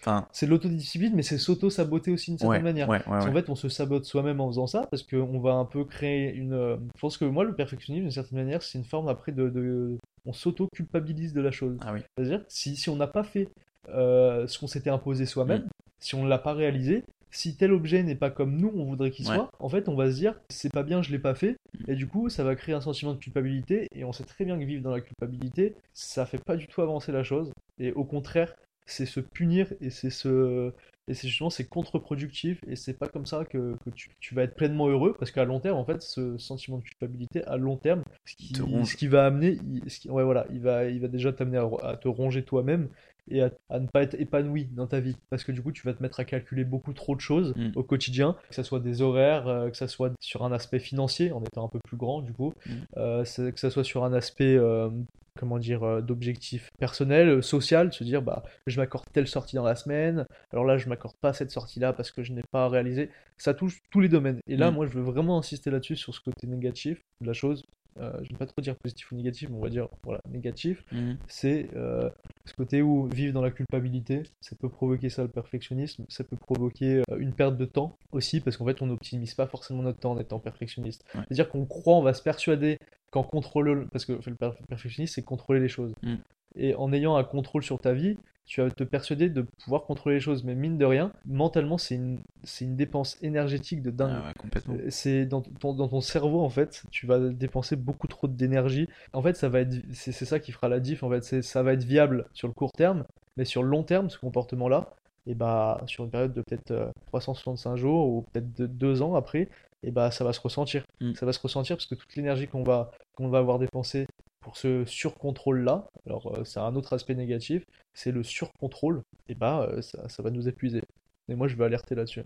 [0.00, 2.88] Enfin, C'est de l'autodiscipline, mais c'est s'auto-saboter aussi d'une certaine ouais, manière.
[2.88, 3.32] ouais, ouais, Parce ouais.
[3.32, 6.52] fait, on se sabote soi-même en faisant ça, parce qu'on va un peu créer une.
[6.52, 9.48] euh, Je pense que moi, le perfectionnisme, d'une certaine manière, c'est une forme après de.
[9.48, 9.96] de-
[10.28, 11.76] On s'auto-culpabilise de la chose.
[11.82, 12.00] Ah oui.
[12.16, 13.48] C'est-à-dire, si, si on n'a pas fait
[13.88, 15.68] euh, ce qu'on s'était imposé soi-même, Mm.
[16.00, 17.04] si on ne l'a pas réalisé,
[17.36, 19.34] si tel objet n'est pas comme nous, on voudrait qu'il Ouais.
[19.36, 21.90] soit, en fait, on va se dire, c'est pas bien, je l'ai pas fait, Mm.
[21.90, 24.58] et du coup, ça va créer un sentiment de culpabilité, et on sait très bien
[24.58, 28.04] que vivre dans la culpabilité, ça fait pas du tout avancer la chose, et au
[28.04, 28.54] contraire,
[28.86, 30.72] c'est se punir, et c'est se...
[31.08, 34.42] Et c'est justement, c'est contre-productif, et c'est pas comme ça que, que tu, tu vas
[34.42, 37.76] être pleinement heureux, parce qu'à long terme, en fait, ce sentiment de culpabilité, à long
[37.76, 41.06] terme, ce qui, ce va amener, il- ce qui- ouais, voilà, il va, il va
[41.06, 42.88] déjà t'amener à, à te ronger toi-même,
[43.30, 45.16] et à, à ne pas être épanoui dans ta vie.
[45.30, 47.70] Parce que du coup, tu vas te mettre à calculer beaucoup trop de choses Mm.
[47.76, 51.32] au quotidien, que ce soit des horaires, euh, que ce soit sur un aspect financier,
[51.32, 52.70] en étant un peu plus grand, du coup, Mm.
[52.98, 54.90] euh, que ce soit sur un aspect, euh,
[55.38, 59.64] comment dire, euh, d'objectif personnel, euh, social, se dire, bah, je m'accorde telle sortie dans
[59.64, 63.10] la semaine, alors là, je m'accorde pas cette sortie-là parce que je n'ai pas réalisé.
[63.36, 64.38] Ça touche tous les domaines.
[64.46, 64.74] Et là, Mm.
[64.74, 67.64] moi, je veux vraiment insister là-dessus, sur ce côté négatif de la chose.
[67.98, 70.20] Euh, je ne vais pas trop dire positif ou négatif, mais on va dire, voilà,
[70.30, 71.16] négatif Mhm.
[71.28, 72.10] c'est euh,
[72.44, 76.36] ce côté où vivre dans la culpabilité, ça peut provoquer ça le perfectionnisme, ça peut
[76.36, 79.98] provoquer euh, une perte de temps aussi, parce qu'en fait on n'optimise pas forcément notre
[79.98, 81.04] temps en étant perfectionniste.
[81.14, 81.22] Ouais.
[81.28, 82.78] C'est-à-dire qu'on croit, on va se persuader
[83.10, 85.92] qu'en contrôle, parce que le per- perfectionnisme c'est contrôler les choses.
[86.02, 86.14] Mm.
[86.56, 90.16] Et en ayant un contrôle sur ta vie, tu vas te persuader de pouvoir contrôler
[90.16, 94.22] les choses, mais mine de rien, mentalement c'est une, c'est une dépense énergétique de dingue.
[94.22, 94.74] Ah ouais, complètement.
[94.74, 98.88] Euh, C'est dans ton, dans ton cerveau en fait, tu vas dépenser beaucoup trop d'énergie.
[99.12, 101.42] En fait, ça va être, c'est c'est ça qui fera la diff en fait.
[101.42, 103.04] Ça va être viable sur le court terme,
[103.36, 104.94] mais sur le long terme, ce comportement-là,
[105.26, 109.16] et bah sur une période de peut-être euh, 365 jours ou peut-être de deux ans
[109.16, 109.48] après,
[109.82, 110.84] et bah ça va se ressentir.
[111.00, 111.14] Mm.
[111.14, 114.06] Ça va se ressentir parce que toute l'énergie qu'on va qu'on va avoir dépensée
[114.46, 119.66] pour ce surcontrôle-là, alors euh, c'est un autre aspect négatif, c'est le surcontrôle, et bah
[119.68, 120.82] euh, ça, ça va nous épuiser.
[121.28, 122.22] Et moi, je veux alerter là-dessus.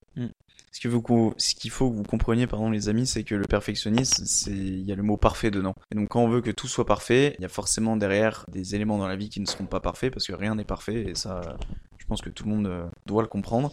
[0.71, 1.01] Ce qu'il faut,
[1.71, 4.97] faut que vous compreniez, pardon, les amis, c'est que le perfectionnisme, c'est, il y a
[4.97, 5.75] le mot parfait dedans.
[5.91, 8.75] Et donc, quand on veut que tout soit parfait, il y a forcément derrière des
[8.75, 11.15] éléments dans la vie qui ne seront pas parfaits parce que rien n'est parfait et
[11.15, 11.57] ça,
[11.97, 13.73] je pense que tout le monde euh, doit le comprendre.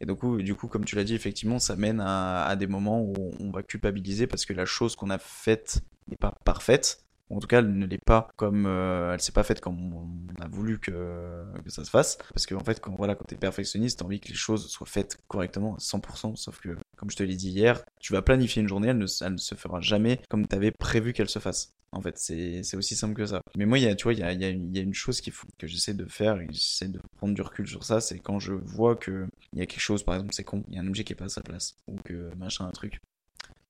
[0.00, 3.32] Et donc, du coup, comme tu l'as dit, effectivement, ça mène à des moments où
[3.40, 7.07] on va culpabiliser parce que la chose qu'on a faite n'est pas parfaite.
[7.30, 10.42] En tout cas, elle ne l'est pas comme euh, elle s'est pas faite comme on
[10.42, 12.18] a voulu que, que ça se fasse.
[12.32, 14.86] Parce que en fait, quand voilà, quand t'es perfectionniste, t'as envie que les choses soient
[14.86, 16.36] faites correctement à 100%.
[16.36, 19.06] Sauf que, comme je te l'ai dit hier, tu vas planifier une journée, elle ne,
[19.06, 21.74] se fera jamais comme t'avais prévu qu'elle se fasse.
[21.92, 23.40] En fait, c'est aussi simple que ça.
[23.56, 25.22] Mais moi, il y a, tu vois, il y a, y y a une chose
[25.22, 28.18] qu'il faut, que j'essaie de faire, et j'essaie de prendre du recul sur ça, c'est
[28.18, 30.78] quand je vois que il y a quelque chose, par exemple, c'est con, il y
[30.78, 32.98] a un objet qui est pas à sa place, ou que machin, un truc,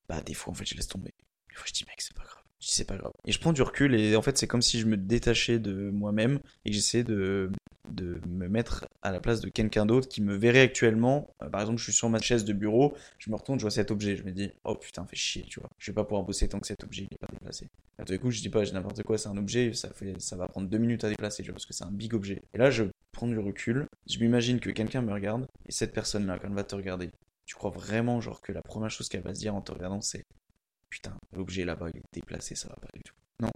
[0.09, 1.13] bah des fois, en fait, je laisse tomber.
[1.49, 2.38] Des fois, je dis, mec, c'est pas grave.
[2.59, 3.13] C'est pas grave.
[3.25, 5.89] Et je prends du recul, et en fait, c'est comme si je me détachais de
[5.91, 7.49] moi-même, et j'essayais de,
[7.91, 11.27] de me mettre à la place de quelqu'un d'autre qui me verrait actuellement.
[11.41, 13.71] Euh, par exemple, je suis sur ma chaise de bureau, je me retourne, je vois
[13.71, 15.69] cet objet, je me dis, oh putain, fais chier, tu vois.
[15.77, 17.67] Je vais pas pouvoir bosser tant que cet objet il est pas déplacé.
[17.97, 20.35] À tout coup, je dis pas, j'ai n'importe quoi, c'est un objet, ça, fait, ça
[20.35, 22.41] va prendre deux minutes à déplacer, tu vois, parce que c'est un big objet.
[22.53, 26.39] Et là, je prends du recul, je m'imagine que quelqu'un me regarde, et cette personne-là,
[26.39, 27.09] quand elle va te regarder,
[27.45, 30.01] tu crois vraiment, genre, que la première chose qu'elle va se dire en te regardant,
[30.01, 30.23] c'est,
[30.89, 33.13] putain, l'objet là-bas, il est déplacé, ça va pas du tout.
[33.41, 33.49] Non.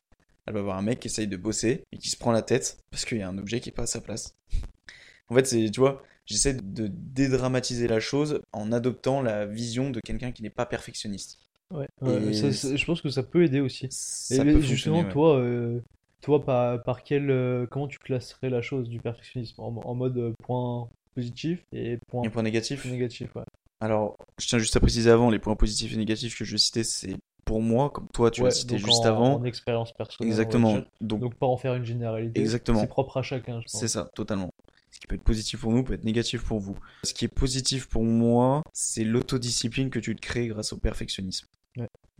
[0.45, 2.77] Elle va voir un mec qui essaye de bosser, et qui se prend la tête,
[2.91, 4.35] parce qu'il y a un objet qui est pas à sa place.
[5.29, 9.99] En fait, c'est, tu vois, j'essaie de dédramatiser la chose en adoptant la vision de
[9.99, 11.39] quelqu'un qui n'est pas perfectionniste.
[11.71, 13.87] Ouais, ouais, Et ça- ça- je pense que ça peut aider aussi.
[13.89, 15.11] Ça Et peut justement, ouais.
[15.11, 15.81] toi, euh,
[16.21, 19.59] toi par, par quel, euh, comment tu classerais la chose du perfectionnisme?
[19.61, 23.43] En, en mode euh, point positif et point Un point négatif négatif, ouais.
[23.83, 26.83] Alors, je tiens juste à préciser avant, les points positifs et négatifs que je citais,
[26.85, 29.33] c'est pour moi, comme toi tu Ouais, l'as cité juste en, avant.
[29.35, 30.31] en expérience personnelle.
[30.31, 30.81] Exactement.
[31.01, 32.39] Donc, Donc pas en faire une généralité.
[32.39, 32.79] Exactement.
[32.79, 33.79] C'est propre à chacun, je pense.
[33.81, 34.51] c'est ça, totalement.
[34.91, 36.77] Ce qui peut être positif pour nous peut être négatif pour vous.
[37.03, 41.47] Ce qui est positif pour moi, c'est l'autodiscipline que tu te crées grâce au perfectionnisme.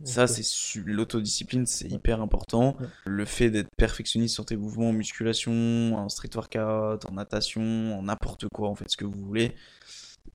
[0.02, 1.92] Ça, c'est su- l'autodiscipline, c'est Ouais.
[1.94, 2.76] hyper important.
[2.80, 2.86] Ouais.
[3.06, 7.62] Le fait d'être perfectionniste sur tes mouvements en musculation, en street workout, en natation,
[7.98, 9.52] en n'importe quoi, en fait, ce que vous voulez.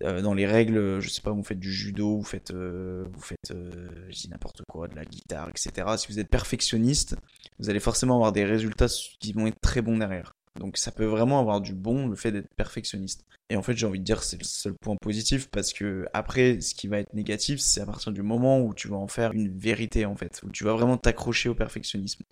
[0.03, 3.21] Euh, dans les règles, je sais pas, vous faites du judo, vous faites, euh, vous
[3.21, 5.97] faites, euh, je dis n'importe quoi, de la guitare, etc.
[5.97, 7.15] Si vous êtes perfectionniste,
[7.59, 8.87] vous allez forcément avoir des résultats
[9.19, 10.33] qui vont être très bons derrière.
[10.59, 13.25] Donc ça peut vraiment avoir du bon le fait d'être perfectionniste.
[13.49, 16.61] Et en fait, j'ai envie de dire c'est le seul point positif parce que après,
[16.61, 19.33] ce qui va être négatif, c'est à partir du moment où tu vas en faire
[19.33, 22.23] une vérité en fait, où tu vas vraiment t'accrocher au perfectionnisme.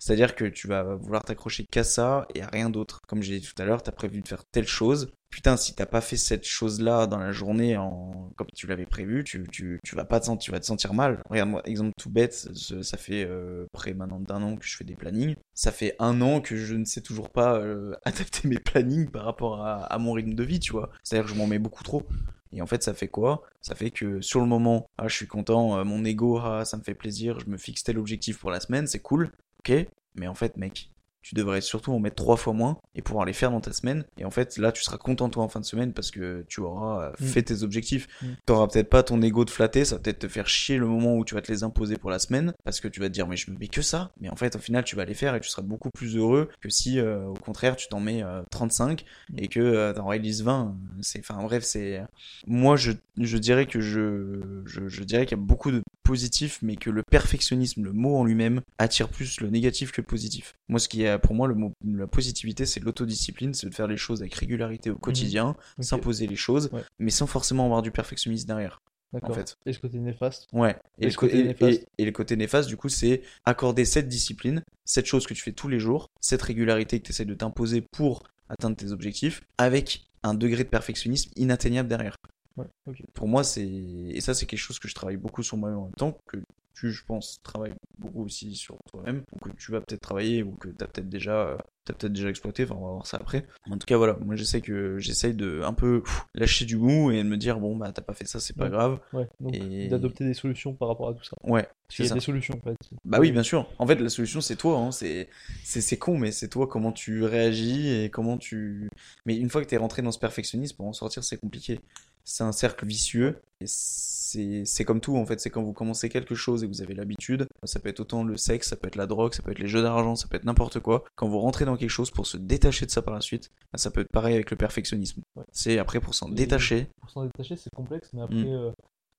[0.00, 3.00] C'est-à-dire que tu vas vouloir t'accrocher qu'à ça et à rien d'autre.
[3.06, 5.12] Comme j'ai dit tout à l'heure, t'as prévu de faire telle chose.
[5.28, 8.32] Putain, si t'as pas fait cette chose-là dans la journée en...
[8.36, 11.22] comme tu l'avais prévu, tu, vas pas te sentir, tu vas te sentir mal.
[11.28, 14.96] Regarde-moi, exemple tout bête, ça fait euh, près maintenant d'un an que je fais des
[14.96, 15.36] plannings.
[15.54, 19.24] Ça fait un an que je ne sais toujours pas euh, adapter mes plannings par
[19.24, 20.90] rapport à, à mon rythme de vie, tu vois.
[21.04, 22.04] C'est-à-dire que je m'en mets beaucoup trop.
[22.52, 23.42] Et en fait, ça fait quoi?
[23.60, 26.76] Ça fait que sur le moment, ah, je suis content, euh, mon ego, ah, ça
[26.76, 29.30] me fait plaisir, je me fixe tel objectif pour la semaine, c'est cool,
[29.60, 30.90] ok Mais en fait, mec,
[31.22, 34.04] tu devrais surtout en mettre trois fois moins et pouvoir les faire dans ta semaine.
[34.18, 36.60] Et en fait, là, tu seras content toi en fin de semaine parce que tu
[36.60, 37.24] auras euh, Mm.
[37.26, 38.08] fait tes objectifs.
[38.22, 38.26] Mm.
[38.46, 41.16] T'auras peut-être pas ton ego de flatter, ça va peut-être te faire chier le moment
[41.16, 43.26] où tu vas te les imposer pour la semaine parce que tu vas te dire
[43.26, 44.12] mais je me mets que ça.
[44.20, 46.48] Mais en fait, au final, tu vas les faire et tu seras beaucoup plus heureux
[46.60, 49.04] que si, euh, au contraire, tu t'en mets euh, 35
[49.36, 50.76] et que euh, t'en réalises 20.
[51.00, 52.02] C'est, enfin bref, c'est.
[52.46, 56.58] Moi, je, je dirais que je, je, je dirais qu'il y a beaucoup de positifs,
[56.62, 60.54] mais que le perfectionnisme, le mot en lui-même, attire plus le négatif que le positif.
[60.68, 63.86] Moi, ce qui est pour moi le mot, la positivité, c'est l'autodiscipline, c'est de faire
[63.86, 65.84] les choses avec régularité au quotidien, Ok.
[65.84, 66.82] s'imposer les choses, Ouais.
[66.98, 68.80] mais sans forcément avoir du perfectionnisme derrière.
[69.12, 69.30] D'accord.
[69.30, 69.56] en fait.
[69.66, 70.46] Et ce côté néfaste?
[70.52, 70.76] Ouais.
[71.00, 71.82] Et, Et le côté côté- néfaste?
[71.98, 75.42] et- et le côté néfaste, du coup, c'est accorder cette discipline, cette chose que tu
[75.42, 79.42] fais tous les jours, cette régularité que tu essaies de t'imposer pour atteindre tes objectifs,
[79.58, 82.14] avec un degré de perfectionnisme inatteignable derrière.
[82.56, 82.66] Ouais.
[83.14, 83.66] Pour moi, c'est.
[83.66, 86.38] Et ça, c'est quelque chose que je travaille beaucoup sur moi-même en même temps, que
[86.74, 90.52] tu, je pense, travailles beaucoup aussi sur toi-même, ou que tu vas peut-être travailler, ou
[90.52, 93.46] que tu as peut-être déjà, peut-être déjà exploité, enfin, on va voir ça après.
[93.70, 97.10] En tout cas, voilà, moi, j'essaie que j'essaye de un peu pff, lâcher du mou
[97.10, 98.70] et de me dire, bon, bah, t'as pas fait ça, c'est pas Ouais.
[98.70, 98.98] grave.
[99.12, 101.36] Ouais, donc Et- d'adopter des solutions par rapport à tout ça.
[101.44, 102.14] Ouais, qu'il y a ça.
[102.14, 102.76] des solutions, en fait.
[103.04, 103.68] Bah oui, bien sûr.
[103.78, 104.78] En fait, la solution, c'est toi.
[104.78, 104.90] Hein.
[104.92, 105.28] C'est,
[105.64, 108.88] c'est, c'est con, mais c'est toi comment tu réagis et comment tu.
[109.26, 111.80] Mais une fois que t'es rentré dans ce perfectionnisme, pour en sortir, c'est compliqué.
[112.24, 113.40] C'est un cercle vicieux.
[113.60, 115.40] Et c'est, comme tout, en fait.
[115.40, 117.46] C'est quand vous commencez quelque chose et vous avez l'habitude.
[117.64, 119.66] Ça peut être autant le sexe, ça peut être la drogue, ça peut être les
[119.66, 121.04] jeux d'argent, ça peut être n'importe quoi.
[121.16, 123.78] Quand vous rentrez dans quelque chose pour se détacher de ça par la suite, bah,
[123.78, 125.22] ça peut être pareil avec le perfectionnisme.
[125.36, 125.44] Ouais.
[125.52, 126.86] C'est après pour s'en détacher.
[127.00, 128.48] Pour s'en détacher, c'est complexe, mais après, Mm.
[128.48, 128.70] euh,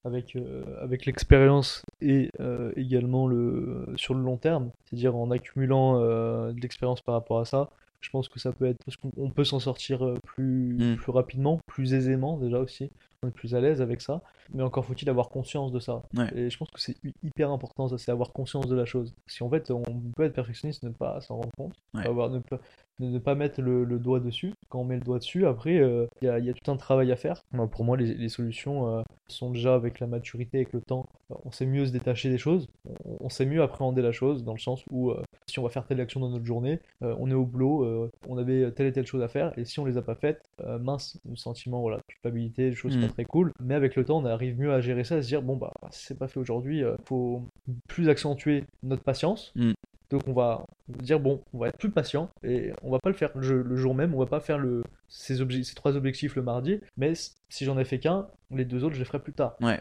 [0.03, 5.99] avec, euh, avec l'expérience et euh, également le, sur le long terme, c'est-à-dire en accumulant
[5.99, 7.69] de l'expérience par rapport à ça,
[8.01, 8.77] je pense que ça peut être.
[8.85, 10.95] Parce qu'on on peut s'en sortir euh, plus, Mm.
[10.97, 12.89] plus rapidement, plus aisément déjà aussi.
[13.23, 16.01] On est plus à l'aise avec ça, mais encore faut-il avoir conscience de ça.
[16.17, 16.25] Ouais.
[16.35, 19.13] Et je pense que c'est hy- hyper important, ça, c'est avoir conscience de la chose.
[19.27, 19.83] Si en fait on
[20.15, 22.07] peut être perfectionniste, ne pas s'en rendre compte, Ouais.
[22.07, 22.57] avoir, ne, pas,
[22.99, 24.53] ne, ne pas mettre le, le doigt dessus.
[24.69, 26.71] Quand on met le doigt dessus, après, euh, il y, a, il y a tout
[26.71, 27.43] un travail à faire.
[27.51, 31.05] Moi, pour moi, les, les solutions euh, sont déjà avec la maturité, avec le temps.
[31.31, 32.67] Euh, On sait mieux se détacher des choses,
[33.05, 35.69] on, on sait mieux appréhender la chose, dans le sens où euh, si on va
[35.69, 38.87] faire telle action dans notre journée, euh, on est au boulot, euh, on avait telle
[38.87, 41.35] et telle chose à faire, et si on les a pas faites, euh, mince, le
[41.35, 43.01] sentiment, voilà, culpabilité, des choses Mm.
[43.11, 43.51] Pas très cool.
[43.59, 45.71] Mais avec le temps, on arrive mieux à gérer ça, à se dire, bon, bah,
[45.91, 47.43] si c'est pas fait aujourd'hui, euh, faut
[47.87, 49.51] plus accentuer notre patience.
[49.55, 49.73] Mm.
[50.11, 53.15] Donc on va dire bon, on va être plus patient et on va pas le
[53.15, 56.41] faire le, le jour même, on va pas faire le, ces, ces trois objectifs le
[56.41, 59.55] mardi, mais si j'en ai fait qu'un, les deux autres je les ferai plus tard.
[59.61, 59.79] Ouais.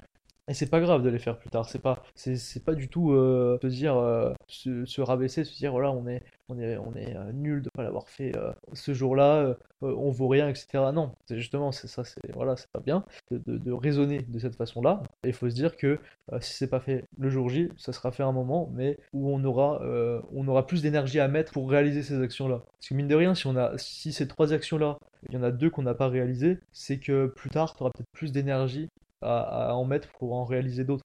[0.51, 1.69] Et c'est pas grave de les faire plus tard.
[1.69, 5.93] C'est pas, c'est, pas du tout euh, se dire, euh, se, rabaisser, se dire voilà,
[5.93, 8.33] on est, on est, on est euh, nul de pas l'avoir fait
[8.73, 10.91] ce jour-là, on vaut rien, etc.
[10.93, 14.57] Non, c'est justement, c'est ça, c'est voilà, c'est pas bien de, de, raisonner de cette
[14.57, 15.05] façon-là.
[15.23, 16.01] Et il faut se dire que
[16.41, 19.45] si c'est pas fait le jour J, ça sera fait un moment, mais où on
[19.45, 19.81] aura,
[20.33, 22.59] on aura plus d'énergie à mettre pour réaliser ces actions-là.
[22.59, 25.45] Parce que mine de rien, si on a, si ces trois actions-là, il y en
[25.45, 28.89] a deux qu'on n'a pas réalisées, c'est que plus tard, tu auras peut-être plus d'énergie
[29.23, 31.05] à, en mettre pour en réaliser d'autres.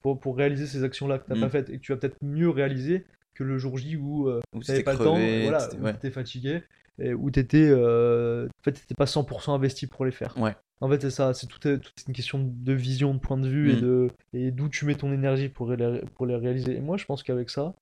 [0.00, 1.50] Pour, pour, réaliser ces actions-là que tu n'as pas mm.
[1.50, 4.70] faites et que tu vas peut-être mieux réaliser que le jour J où, euh, tu
[4.70, 6.62] n'avais pas le temps, voilà, où tu étais fatigué,
[7.00, 10.36] et où tu n'étais euh, en fait, pas 100% investi pour les faire.
[10.38, 10.54] Ouais.
[10.80, 13.76] En fait, c'est ça, c'est tout, une question de vision, de point de vue et
[13.76, 13.80] mm.
[13.80, 16.76] de et d'où tu mets ton énergie pour les, pour les réaliser.
[16.76, 17.74] Et moi, je pense qu'avec ça,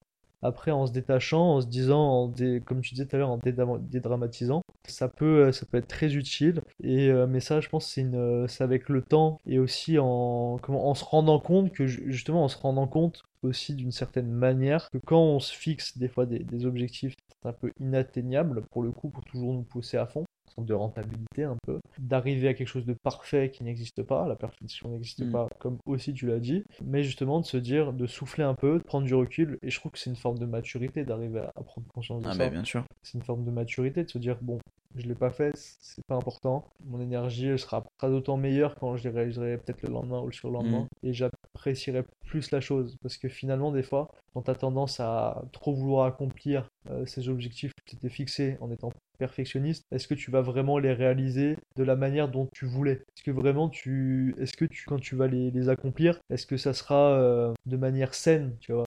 [0.47, 2.33] après, en se détachant, en se disant,
[2.65, 3.39] comme tu disais tout à l'heure, en
[3.81, 6.63] dédramatisant, ça peut, euh, ça peut être très utile.
[6.83, 10.59] Et, euh, mais ça, je pense, c'est une, c'est avec le temps et aussi en,
[10.63, 14.91] comment, en se rendant compte que, justement, en se rendant compte aussi d'une certaine manière
[14.91, 19.09] que quand on se fixe des fois des objectifs un peu inatteignables, pour le coup,
[19.09, 20.25] pour toujours nous pousser à fond,
[20.59, 24.89] de rentabilité un peu, d'arriver à quelque chose de parfait qui n'existe pas, la perfection
[24.89, 25.33] n'existe mm.
[25.33, 28.79] pas, comme aussi tu l'as dit, mais justement de se dire, de souffler un peu,
[28.79, 31.63] de prendre du recul, et je trouve que c'est une forme de maturité d'arriver à,
[31.63, 32.39] prendre conscience de ah ça.
[32.39, 32.85] Bah, bien sûr.
[33.03, 34.59] C'est une forme de maturité de se dire, bon,
[34.95, 38.97] je l'ai pas fait, c'est pas important, mon énergie elle sera pas d'autant meilleure quand
[38.97, 41.07] je les réaliserai peut-être le lendemain ou le surlendemain, mm.
[41.07, 45.43] et j'apprécierai plus la chose, parce que finalement, des fois, quand tu as tendance à
[45.53, 50.15] trop vouloir accomplir euh, ces objectifs que tu t'es fixés en étant perfectionniste, est-ce que
[50.15, 53.03] tu vas vraiment les réaliser de la manière dont tu voulais?
[53.17, 56.73] Est-ce que vraiment tu, est-ce que tu, quand tu vas les, accomplir, est-ce que ça
[56.73, 58.85] sera euh, de manière saine, tu vois?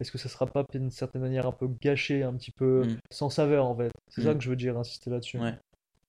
[0.00, 2.96] Est-ce que ça sera pas d'une certaine manière un peu gâché, un petit peu mm.
[3.10, 3.90] sans saveur en fait?
[4.08, 4.38] C'est ça mm.
[4.38, 5.40] que je veux dire, insister là-dessus.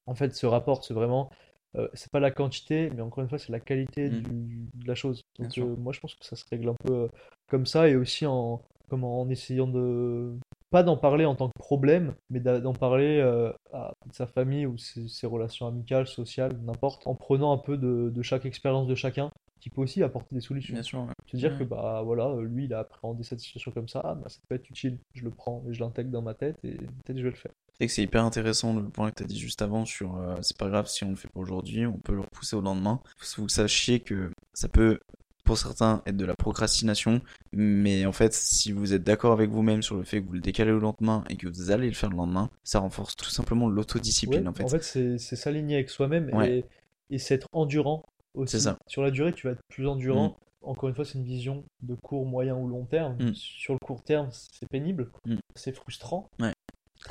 [0.06, 1.30] En fait, ce rapport, c'est vraiment
[1.76, 4.68] euh, c'est pas la quantité, mais encore une fois, c'est la qualité mm.
[4.74, 5.22] de la chose.
[5.38, 7.08] Donc, euh, moi, je pense que ça se règle un peu
[7.48, 10.36] comme ça et aussi en, comment, en essayant de,
[10.70, 14.78] pas d'en parler en tant que problème, mais d'en parler euh, à sa famille ou
[14.78, 19.30] ses, relations amicales, sociales, n'importe, en prenant un peu de, chaque expérience de chacun,
[19.60, 20.72] qui peut aussi apporter des solutions.
[20.72, 21.06] Bien sûr.
[21.26, 24.28] Se dire que bah voilà, lui il a appréhendé cette situation comme ça, ah, bah,
[24.28, 27.18] ça peut être utile, je le prends et je l'intègre dans ma tête et peut-être
[27.18, 27.52] je vais le faire.
[27.78, 30.36] Et que c'est hyper intéressant le point que tu as dit juste avant sur euh,
[30.42, 33.00] c'est pas grave si on le fait pas aujourd'hui, on peut le repousser au lendemain.
[33.18, 34.98] Faut que vous sachiez que ça peut
[35.44, 37.20] pour certains être de la procrastination,
[37.52, 40.40] mais en fait, si vous êtes d'accord avec vous-même sur le fait que vous le
[40.40, 43.68] décalez au lendemain et que vous allez le faire le lendemain, ça renforce tout simplement
[43.68, 44.64] l'autodiscipline en fait.
[44.64, 46.64] En fait, c'est s'aligner avec soi-même et,
[47.10, 48.60] et c'est être endurant aussi.
[48.60, 48.78] Ça.
[48.86, 50.28] Sur la durée, tu vas être plus endurant.
[50.28, 50.34] Mm.
[50.62, 53.16] Encore une fois, c'est une vision de court, moyen ou long terme.
[53.18, 53.34] Mm.
[53.34, 55.36] Sur le court terme, c'est pénible, mm.
[55.54, 56.28] c'est frustrant.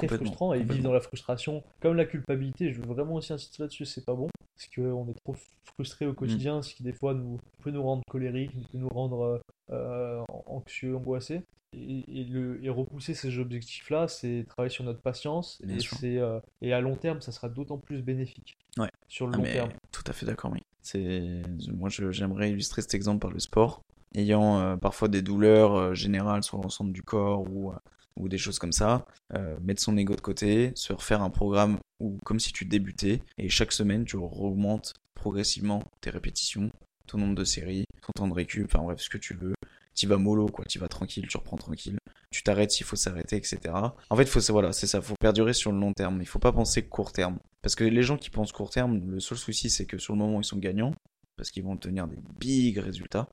[0.08, 3.64] Très frustrant et vivre dans la frustration, comme la culpabilité, je veux vraiment aussi insister
[3.64, 6.64] là-dessus, c'est pas bon parce qu'on est trop frustré au quotidien, mm.
[6.64, 11.42] ce qui des fois nous, peut nous rendre colériques, peut nous rendre euh, anxieux, angoissés.
[11.72, 15.62] Et, le, et repousser ces objectifs-là, c'est travailler sur notre patience.
[15.70, 18.58] et, c'est, euh, et à long terme, ça sera d'autant plus bénéfique.
[18.78, 18.90] Ouais.
[19.08, 19.70] Sur le ah, long terme.
[19.92, 20.64] Tout à fait d'accord, oui.
[20.82, 21.44] C'est...
[21.72, 23.84] Moi, j'aimerais illustrer cet exemple par le sport.
[24.16, 27.72] Ayant euh, parfois des douleurs générales sur l'ensemble du corps ou
[28.20, 31.80] ou des choses comme ça, euh, mettre son ego de côté, se refaire un programme
[32.00, 36.70] où, comme si tu débutais, et chaque semaine tu augmentes progressivement tes répétitions,
[37.08, 39.56] ton nombre de séries, ton temps de récup, enfin bref, ce que tu veux.
[39.96, 41.98] Tu vas mollo, quoi, tu vas tranquille, tu reprends tranquille.
[42.32, 43.60] Tu t'arrêtes s'il faut s'arrêter, etc.
[44.10, 46.22] En fait, faut, voilà, c'est ça, faut perdurer sur le long terme.
[46.22, 47.40] Il faut pas penser court terme.
[47.62, 50.20] Parce que les gens qui pensent court terme, le seul souci, c'est que sur le
[50.20, 50.94] moment, ils sont gagnants,
[51.36, 53.28] parce qu'ils vont obtenir des big résultats.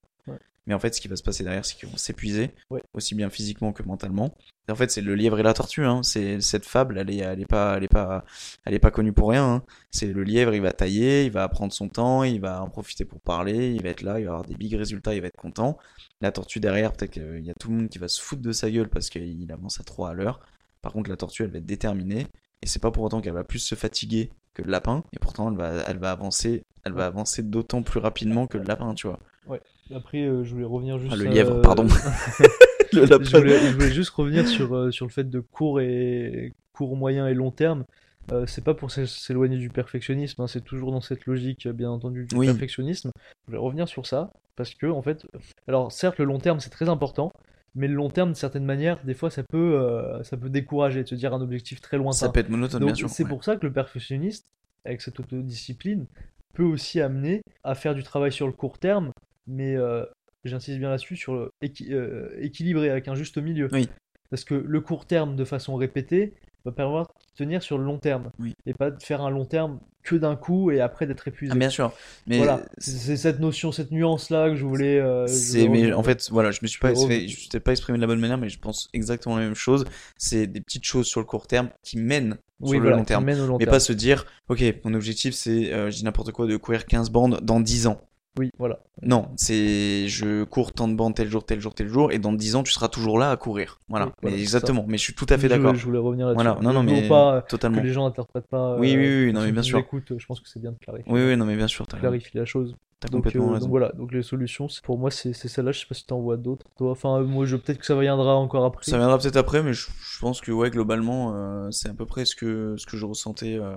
[0.67, 2.51] Mais en fait, ce qui va se passer derrière, c'est qu'ils vont s'épuiser,
[2.93, 4.37] aussi bien physiquement que mentalement.
[4.69, 5.85] Et en fait, c'est le lièvre et la tortue.
[5.85, 6.03] Hein.
[6.03, 8.25] C'est cette fable, elle est, elle est pas, elle est pas,
[8.65, 9.45] elle est pas connue pour rien.
[9.45, 9.63] Hein.
[9.93, 13.05] C'est le lièvre, il va tailler, il va prendre son temps, il va en profiter
[13.05, 15.37] pour parler, il va être là, il va avoir des big résultats, il va être
[15.37, 15.79] content.
[16.21, 18.53] La tortue derrière, peut-être qu'il y a tout le monde qui va se foutre de
[18.53, 20.41] sa gueule parce qu'il avance à 3 à l'heure.
[20.83, 22.27] Par contre, la tortue, elle va être déterminée.
[22.63, 25.05] Et c'est pas pour autant qu'elle va plus se fatiguer que le lapin.
[25.13, 28.65] Et pourtant, elle va, elle va avancer, elle va avancer d'autant plus rapidement que le
[28.65, 29.21] lapin, tu vois.
[29.47, 29.61] Ouais.
[29.95, 31.13] Après, euh, je voulais revenir juste.
[31.15, 31.85] Ah, le lièvre, pardon.
[32.93, 36.55] le je, voulais, je, voulais, juste revenir sur, euh, sur le fait de court et
[36.73, 37.85] court, moyen et long terme.
[38.33, 42.27] Euh, c'est pas pour s'éloigner du perfectionnisme, hein, c'est toujours dans cette logique, bien entendu,
[42.27, 43.13] du perfectionnisme.
[43.15, 45.27] Je voulais revenir sur ça parce que, en fait,
[45.69, 47.31] alors certes, le long terme c'est très important,
[47.77, 49.81] mais le long terme, de certaine manière, des fois, ça peut,
[50.25, 52.17] ça peut décourager de se dire un objectif très lointain.
[52.17, 53.09] Ça peut être monotone, bien sûr.
[53.09, 54.49] C'est pour ça que le perfectionniste,
[54.85, 56.07] avec cette autodiscipline,
[56.53, 59.13] peut aussi amener à faire du travail sur le court terme,
[59.47, 60.05] mais euh,
[60.45, 61.51] j'insiste bien là-dessus, sur le
[61.91, 63.69] euh, équilibré avec un juste milieu.
[63.73, 63.89] Oui.
[64.31, 67.99] Parce que le court terme de façon répétée va permettre de tenir sur le long
[67.99, 68.31] terme.
[68.41, 68.55] Oui.
[68.67, 71.53] Et pas de faire un long terme que d'un coup et après d'être épuisé.
[71.55, 71.93] Ah, bien sûr.
[72.27, 74.99] Mais Voilà, c'est cette notion, cette nuance-là que je voulais.
[74.99, 77.71] euh, C'est, mais en fait, voilà, je me suis pas, Je fait- je t'ai pas
[77.71, 79.85] exprimé de la bonne manière, mais je pense exactement la même chose.
[80.17, 83.25] C'est des petites choses sur le court terme qui mènent oui, sur le long terme.
[83.25, 83.77] mène au long Mais terme.
[83.77, 87.11] pas se dire, ok, mon objectif c'est, euh, je dis n'importe quoi, de courir 15
[87.11, 88.01] bandes dans 10 ans.
[88.39, 88.81] Oui, voilà.
[89.03, 92.33] Non, c'est je cours tant de bandes tel jour, tel jour, tel jour, et dans
[92.33, 93.79] 10 ans tu seras toujours là à courir.
[93.89, 94.85] Voilà, Oui, voilà, mais c'est exactement.
[94.89, 95.75] Mais je suis tout à fait d'accord.
[95.75, 96.43] Je, voulais revenir là-dessus.
[96.45, 97.83] Voilà, non, non, mais pas que totalement.
[97.83, 98.77] les gens n'interprètent pas.
[98.77, 99.79] Oui, euh, oui, oui, non, ceux mais bien sûr.
[99.79, 101.13] nous écoutent, je pense que c'est bien de clarifier.
[101.13, 102.75] Oui, oui, non, mais bien sûr, t'as, clarifier la chose.
[103.01, 103.61] t'as complètement euh, raison.
[103.61, 105.73] donc voilà, donc les solutions, pour moi, c'est celle-là.
[105.73, 106.67] Je sais pas si t'en vois d'autres.
[106.77, 108.85] Toi, enfin, euh, moi, je peut-être que ça viendra encore après.
[108.85, 112.07] Ça viendra peut-être après, mais je, je pense que ouais, globalement, euh, c'est à peu
[112.07, 113.75] près ce que ce que je ressentais, euh,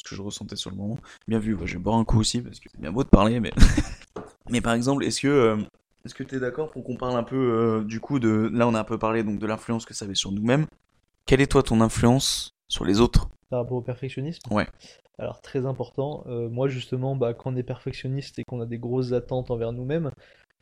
[0.00, 0.98] ce que je ressentais sur le moment.
[1.28, 3.08] Bien vu, ouais, je vais boire un coup aussi parce que c'est bien beau de
[3.08, 3.52] parler, mais
[4.50, 5.56] mais par exemple, est-ce que euh,
[6.04, 8.74] est-ce que t'es d'accord pour qu'on parle un peu euh, du coup de là on
[8.74, 10.66] a un peu parlé donc de l'influence que ça avait sur nous-mêmes.
[11.26, 13.28] Quelle est toi ton influence sur les autres?
[13.50, 14.40] Par rapport au perfectionnisme?
[14.52, 14.66] Ouais.
[15.18, 18.78] Alors, très important, euh, moi justement, bah, quand on est perfectionniste et qu'on a des
[18.78, 20.10] grosses attentes envers nous-mêmes,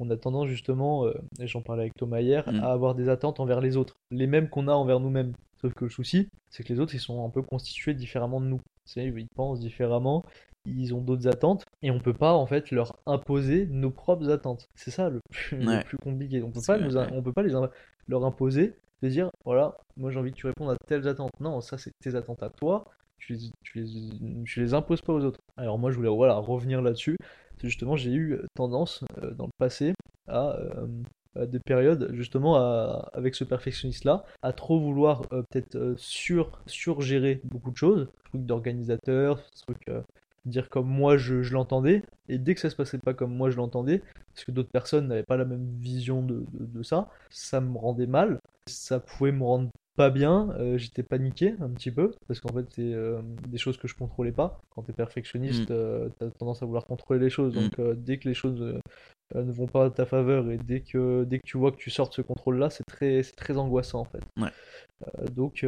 [0.01, 2.61] on a tendance justement, euh, et j'en parlais avec Thomas hier, Mm.
[2.65, 5.33] à avoir des attentes envers les autres, les mêmes qu'on a envers nous-mêmes.
[5.61, 8.47] Sauf que le souci, c'est que les autres, ils sont un peu constitués différemment de
[8.47, 8.61] nous.
[8.97, 10.25] Ils pensent différemment,
[10.65, 14.67] ils ont d'autres attentes, et on peut pas en fait leur imposer nos propres attentes.
[14.75, 15.83] C'est ça le plus, le Ouais.
[15.85, 16.43] plus compliqué.
[16.43, 17.53] On peut pas, nous, on peut pas les,
[18.09, 21.31] leur imposer de dire voilà, moi j'ai envie que tu répondes à telles attentes.
[21.41, 22.85] Non, ça c'est tes attentes à toi,
[23.19, 25.41] tu les, tu les, tu les imposes pas aux autres.
[25.57, 27.17] Alors moi je voulais voilà, revenir là-dessus.
[27.63, 29.93] Justement, j'ai eu tendance euh, dans le passé
[30.29, 30.87] à, euh,
[31.37, 32.57] à des périodes, justement,
[33.13, 38.45] avec ce perfectionniste-là, à trop vouloir euh, peut-être euh, sur, surgérer beaucoup de choses, trucs
[38.45, 40.01] d'organisateur, trucs euh,
[40.45, 43.51] dire comme moi je, je l'entendais, et dès que ça se passait pas comme moi
[43.51, 44.03] je l'entendais,
[44.35, 47.77] parce que d'autres personnes n'avaient pas la même vision de, de, de ça, ça me
[47.77, 52.39] rendait mal, ça pouvait me rendre pas bien, euh, j'étais paniqué un petit peu, parce
[52.39, 54.61] qu'en fait c'est euh, des choses que je contrôlais pas.
[54.71, 57.61] Quand t'es perfectionniste, euh, t'as tendance à vouloir contrôler les choses, Mm.
[57.77, 58.79] donc dès que les choses
[59.35, 61.91] ne vont pas à ta faveur et dès que, dès que tu vois que tu
[61.91, 64.23] sors de ce contrôle-là, c'est très, c'est très angoissant en fait.
[64.41, 64.51] Ouais.
[65.35, 65.67] Donc,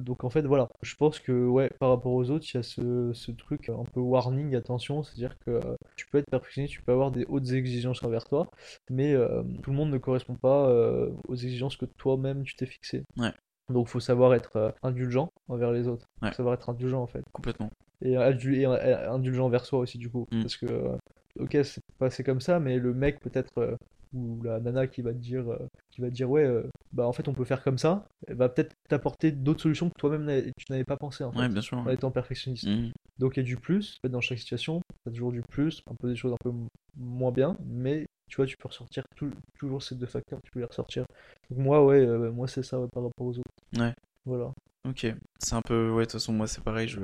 [0.00, 2.64] donc en fait voilà, je pense que ouais, par rapport aux autres, il y a
[2.64, 5.60] ce, ce truc un peu warning, attention, c'est-à-dire que
[5.96, 8.48] tu peux être perfectionniste, tu peux avoir des hautes exigences envers toi,
[8.90, 9.14] mais
[9.62, 10.68] tout le monde ne correspond pas
[11.28, 13.04] aux exigences que toi-même tu t'es fixé.
[13.16, 13.32] Ouais.
[13.72, 16.30] Donc faut savoir être euh, indulgent envers les autres, Ouais.
[16.30, 17.68] faut savoir être indulgent en fait Complètement.
[18.02, 20.42] et, et, euh, indulgent envers soi aussi du coup Mm.
[20.42, 20.96] parce que euh,
[21.40, 23.76] ok c'est passé comme ça mais le mec peut-être euh,
[24.14, 25.58] ou la nana qui va te dire euh,
[25.90, 28.36] qui va te dire ouais euh, bah en fait on peut faire comme ça elle
[28.36, 30.26] va peut-être t'apporter d'autres solutions que toi-même
[30.56, 31.78] tu n'avais pas pensé en fait Ouais, bien sûr.
[31.78, 32.92] en étant perfectionniste Mhm.
[33.18, 35.82] donc il y a du plus en fait, dans chaque situation t'as toujours du plus
[35.90, 36.52] un peu des choses un peu
[36.96, 40.60] moins bien mais tu vois tu peux ressortir tout- toujours ces deux facteurs tu peux
[40.60, 41.04] les ressortir.
[41.50, 43.42] Donc moi ouais euh, moi c'est ça ouais, par rapport aux autres.
[43.76, 43.94] Ouais.
[44.24, 44.52] voilà
[44.88, 45.06] Ok,
[45.40, 47.00] c'est un peu, ouais, de toute façon, moi c'est pareil, je...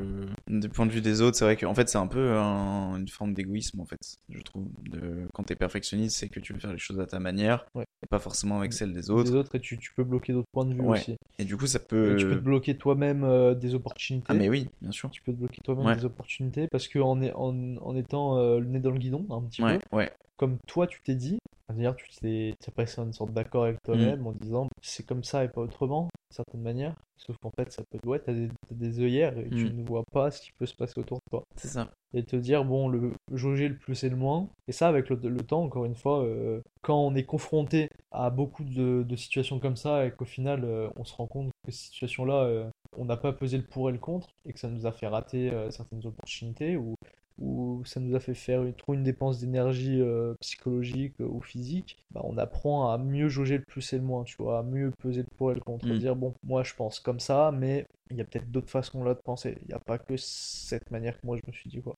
[0.48, 3.08] du point de vue des autres, c'est vrai qu'en fait c'est un peu un- une
[3.08, 3.98] forme d'égoïsme en fait,
[4.30, 4.68] je trouve.
[4.90, 5.26] De...
[5.34, 7.84] Quand t'es perfectionniste, c'est que tu veux faire les choses à ta manière, Ouais.
[8.02, 9.30] et pas forcément avec celle des autres.
[9.30, 10.98] les autres et tu, tu peux bloquer d'autres points de vue Ouais.
[11.00, 12.16] aussi Et du coup, ça Et peut.
[12.18, 14.26] tu peux te bloquer toi-même euh, des opportunités.
[14.30, 15.10] Ah, mais oui, bien sûr.
[15.10, 15.96] Tu peux te bloquer toi-même Ouais.
[15.96, 19.26] des opportunités parce que en, est- en, en étant euh, le nez dans le guidon,
[19.30, 23.12] un petit Ouais, peu, ouais, comme toi tu t'es dit, c'est-à-dire tu t'es passé une
[23.12, 23.86] sorte d'accord avec Mm.
[23.86, 26.94] toi-même en disant c'est comme ça et pas autrement, d'une certaine manière.
[27.16, 27.98] Sauf qu'en fait, ça peut.
[28.08, 28.32] Ouais, t'as
[28.70, 29.76] des, œillères et tu Mm.
[29.76, 31.44] ne vois pas ce qui peut se passer autour de toi.
[31.56, 31.90] c'est ça.
[32.12, 34.48] Et te dire, bon, le jauger le plus et le moins.
[34.68, 38.30] Et ça, avec le, le temps, encore une fois, euh, quand on est confronté à
[38.30, 41.72] beaucoup de, de situations comme ça et qu'au final, euh, on se rend compte que
[41.72, 44.68] ces situations-là, euh, on n'a pas pesé le pour et le contre et que ça
[44.68, 46.94] nous a fait rater certaines opportunités ou,
[47.38, 51.40] ou ça nous a fait faire une, trop une dépense d'énergie euh, psychologique euh, ou
[51.40, 54.62] physique, bah, on apprend à mieux jauger le plus et le moins, tu vois, à
[54.62, 55.86] mieux peser le pour et le contre.
[55.86, 55.98] Mm.
[55.98, 59.14] Dire, bon, moi je pense comme ça, mais il y a peut-être d'autres façons là
[59.14, 59.58] de penser.
[59.62, 61.96] Il n'y a pas que cette manière que moi je me suis dit, quoi.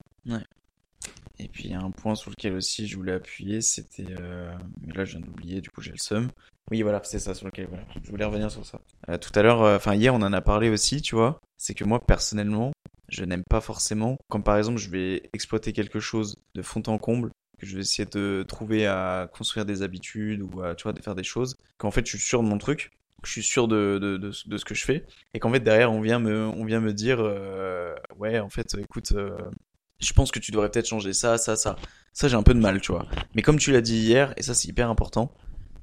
[1.38, 4.06] Et puis il y a un point sur lequel aussi je voulais appuyer, c'était.
[4.18, 6.30] euh, Mais là, je viens d'oublier, du coup, j'ai le seum.
[6.70, 7.66] Oui, voilà, c'est ça sur lequel.
[7.68, 7.84] Voilà.
[8.02, 8.80] Je voulais revenir sur ça.
[9.18, 11.38] Tout à l'heure, enfin, hier, on en a parlé aussi, tu vois.
[11.58, 12.72] C'est que moi, personnellement,
[13.08, 14.16] je n'aime pas forcément.
[14.28, 17.80] Quand par exemple, je vais exploiter quelque chose de fond en comble, que je vais
[17.82, 21.56] essayer de trouver à construire des habitudes ou à, tu vois, de faire des choses,
[21.78, 22.90] qu'en fait, je suis sûr de mon truc.
[23.22, 25.60] que Je suis sûr de, de, de, de ce que je fais et qu'en fait
[25.60, 29.36] derrière on vient me on vient me dire euh, ouais en fait écoute euh,
[30.00, 31.76] je pense que tu devrais peut-être changer ça, ça, ça.
[32.12, 33.06] Ça, j'ai un peu de mal, tu vois.
[33.34, 35.34] Mais comme tu l'as dit hier, et ça, c'est hyper important,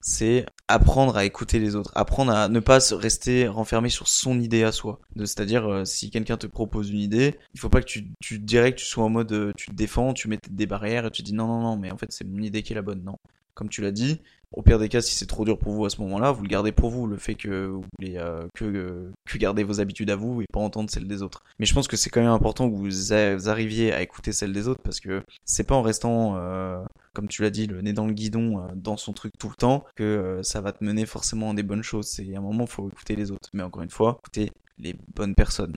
[0.04, 1.92] c'est apprendre à écouter les autres.
[1.96, 5.00] Apprendre à ne pas se rester renfermé sur son idée à soi.
[5.18, 8.78] C'est-à-dire, euh, si quelqu'un te propose une idée, il faut pas que tu, tu direct,
[8.78, 11.34] tu sois en mode, euh, tu te défends, tu mets des barrières et tu dis
[11.34, 13.04] non, non, non, mais en fait, c'est mon idée qui est la bonne.
[13.04, 13.18] Non.
[13.54, 14.20] Comme tu l'as dit,
[14.54, 16.48] au pire des cas, si c'est trop dur pour vous à ce moment-là, vous le
[16.48, 20.12] gardez pour vous, le fait que vous voulez euh, que, euh, que garder vos habitudes
[20.12, 21.44] à vous et pas entendre celles des autres.
[21.58, 24.68] Mais je pense que c'est quand même important que vous, arriviez à écouter celles des
[24.68, 26.84] autres parce que c'est pas en restant, euh,
[27.14, 29.86] comme tu l'as dit, le nez dans le guidon, dans son truc tout le temps,
[29.96, 32.08] que ça va te mener forcément à des bonnes choses.
[32.08, 33.50] C'est à un moment, il faut écouter les autres.
[33.54, 35.74] Mais encore une fois, écouter les bonnes personnes.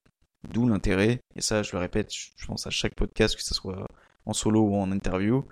[0.53, 3.85] D'où l'intérêt, et ça je le répète, je pense à chaque podcast, que ce soit
[4.27, 5.45] en solo ou en interview,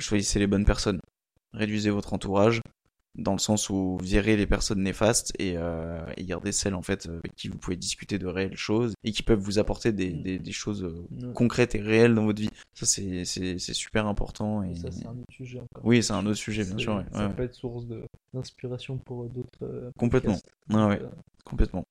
[0.00, 1.00] choisissez les bonnes personnes
[1.52, 2.60] réduisez votre entourage
[3.16, 7.06] dans le sens où virez les personnes néfastes et, euh, et gardez celles en fait
[7.06, 10.22] avec qui vous pouvez discuter de réelles choses et qui peuvent vous apporter des, mm.
[10.22, 12.50] des, des choses euh, concrètes et réelles dans votre vie.
[12.74, 13.24] Ça c'est,
[13.58, 14.62] super important.
[14.62, 14.74] Et...
[14.76, 15.84] Ça c'est un autre sujet encore.
[15.84, 17.04] Oui c'est un autre sujet bien sûr.
[17.12, 17.84] Ça peut être source
[18.32, 19.58] d'inspiration pour d'autres.
[19.62, 20.38] Euh, Complètement.
[20.72, 21.00] Ah, ouais.
[21.44, 21.84] Complètement.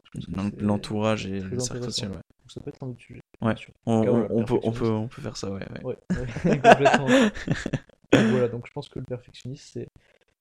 [0.57, 2.11] L'entourage et le cercle social.
[2.47, 3.21] Ça peut être un autre sujet.
[3.41, 3.53] Ouais.
[3.85, 5.65] On, on, peut, on, peut, on peut faire ça ouais.
[5.83, 5.97] ouais.
[6.43, 7.07] complètement.
[8.11, 9.87] voilà, donc je pense que le perfectionniste, c'est,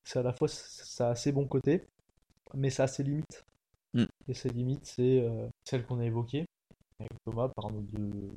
[0.05, 1.87] c'est à la fois, ça a ses bons côtés,
[2.55, 3.45] mais ça a ses limites.
[3.95, 4.05] Mm.
[4.29, 6.45] Et ces limites, c'est euh, celles qu'on a évoquées
[7.01, 8.31] avec Thomas par nos deux,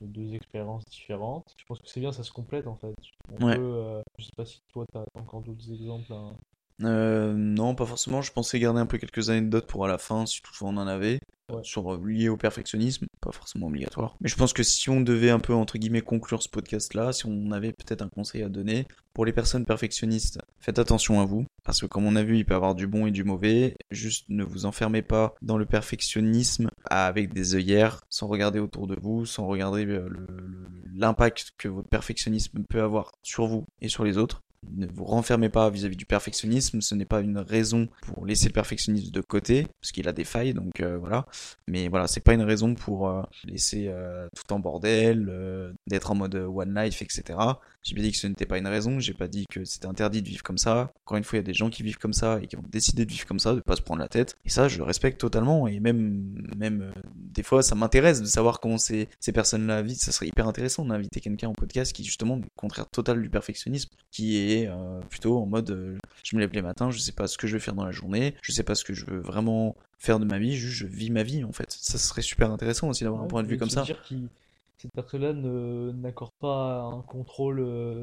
[0.00, 1.54] deux expériences différentes.
[1.56, 2.94] Je pense que c'est bien, ça se complète en fait.
[3.32, 6.12] On peut, euh, je sais pas si toi, tu as encore d'autres exemples.
[6.12, 6.34] Hein.
[6.82, 8.22] Euh, non, pas forcément.
[8.22, 10.86] Je pensais garder un peu quelques anecdotes pour à la fin, si toutefois on en
[10.86, 11.20] avait.
[11.62, 14.16] Sur euh, lié au perfectionnisme, pas forcément obligatoire.
[14.20, 17.26] Mais je pense que si on devait un peu, entre guillemets, conclure ce podcast-là, si
[17.26, 21.44] on avait peut-être un conseil à donner, pour les personnes perfectionnistes, faites attention à vous.
[21.62, 23.76] Parce que comme on a vu, il peut y avoir du bon et du mauvais.
[23.90, 28.96] Juste ne vous enfermez pas dans le perfectionnisme avec des œillères, sans regarder autour de
[29.00, 30.08] vous, sans regarder euh,
[30.94, 34.43] l'impact que votre perfectionnisme peut avoir sur vous et sur les autres
[34.76, 38.52] ne vous renfermez pas vis-à-vis du perfectionnisme, ce n'est pas une raison pour laisser le
[38.52, 41.26] perfectionnisme de côté, parce qu'il a des failles, donc euh, voilà.
[41.68, 46.14] Mais voilà, c'est pas une raison pour euh, laisser euh, tout en bordel, d'être en
[46.14, 47.38] mode one life, etc.
[47.82, 50.22] J'ai bien dit que ce n'était pas une raison, j'ai pas dit que c'était interdit
[50.22, 50.92] de vivre comme ça.
[51.04, 52.64] Encore une fois, il y a des gens qui vivent comme ça et qui ont
[52.70, 54.36] décidé de vivre comme ça, de pas se prendre la tête.
[54.44, 55.68] Et ça, je le respecte totalement.
[55.68, 56.92] Et même, même
[57.34, 59.96] des fois, ça m'intéresse de savoir comment ces, ces personnes-là vivent.
[59.96, 63.28] Ça serait hyper intéressant d'inviter quelqu'un en podcast qui justement est le contraire total du
[63.28, 67.12] perfectionnisme, qui est euh, plutôt en mode euh, je me lève les matins, je sais
[67.12, 69.04] pas ce que je vais faire dans la journée, je sais pas ce que je
[69.06, 71.70] veux vraiment faire de ma vie, juste je vis ma vie en fait.
[71.70, 73.82] Ça serait super intéressant aussi d'avoir un point de vue comme ça.
[73.82, 74.02] Dire
[74.84, 78.02] cette personne-là n'accorde pas un contrôle euh,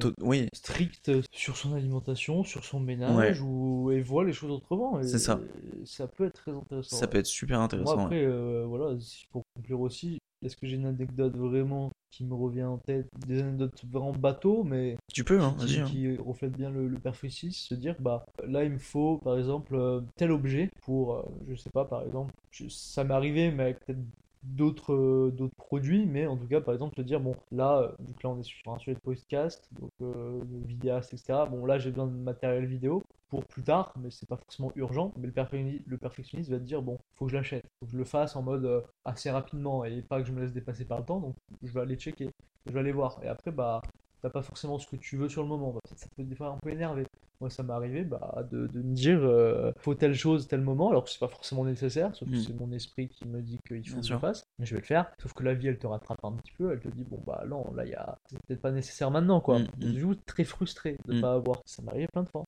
[0.52, 5.00] strict sur son alimentation, sur son ménage, ou et voit les choses autrement.
[5.04, 5.40] C'est ça.
[5.86, 6.96] Ça peut être très intéressant.
[6.96, 7.96] Ça peut être super intéressant.
[7.96, 8.28] Moi, après,
[8.66, 8.98] voilà,
[9.32, 13.42] pour conclure aussi, est-ce que j'ai une anecdote vraiment qui me revient en tête Des
[13.42, 16.18] anecdotes vraiment bateau, mais tu peux, hein, qui, qui hein.
[16.20, 16.98] reflètent bien le, le
[17.30, 21.56] se dire bah là il me faut par exemple euh, tel objet pour, euh, je
[21.56, 22.34] sais pas, par exemple,
[22.70, 24.00] ça m'est arrivé, mais avec peut-être
[24.44, 28.14] d'autres euh, d'autres produits mais en tout cas par exemple te dire bon là vu
[28.14, 31.78] que là on est sur un sujet de podcast donc euh, vidéaste etc bon là
[31.78, 35.98] j'ai besoin de matériel vidéo pour plus tard mais c'est pas forcément urgent mais le,
[35.98, 38.42] perfectionniste va te dire bon faut que je l'achète faut que je le fasse en
[38.42, 41.36] mode euh, assez rapidement et pas que je me laisse dépasser par le temps donc
[41.62, 42.30] je vais aller checker
[42.66, 43.82] je vais aller voir et après bah
[44.22, 45.74] t'as pas forcément ce que tu veux sur le moment.
[45.96, 47.06] Ça peut des fois un peu énerver.
[47.42, 50.92] Moi, ça m'est arrivé bah, de, de, me dire euh, faut telle chose, tel moment,
[50.92, 52.39] alors que c'est pas forcément nécessaire, sauf que mm.
[52.39, 54.82] c'est mon esprit qui me dit qu'il faut que je le fasse, mais je vais
[54.82, 55.12] le faire.
[55.20, 57.44] Sauf que la vie, elle te rattrape un petit peu, elle te dit bon, bah
[57.48, 58.16] non, là, y a...
[58.28, 59.58] c'est peut-être pas nécessaire maintenant, quoi.
[59.80, 60.16] Je suis mm, mm.
[60.28, 61.64] très frustré de pas avoir.
[61.66, 62.46] Ça m'est arrivé plein de fois.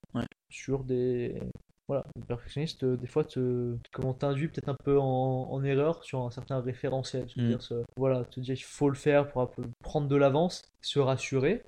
[0.52, 1.42] Sur des,
[1.88, 6.22] voilà, le perfectionniste, euh, des fois, te, comment t'induit peut-être un peu en, erreur sur
[6.22, 7.26] un certain référentiel.
[7.36, 7.48] Mm.
[7.48, 7.60] dire
[7.98, 11.64] voilà, te dire qu'il faut le faire pour prendre de l'avance, se rassurer.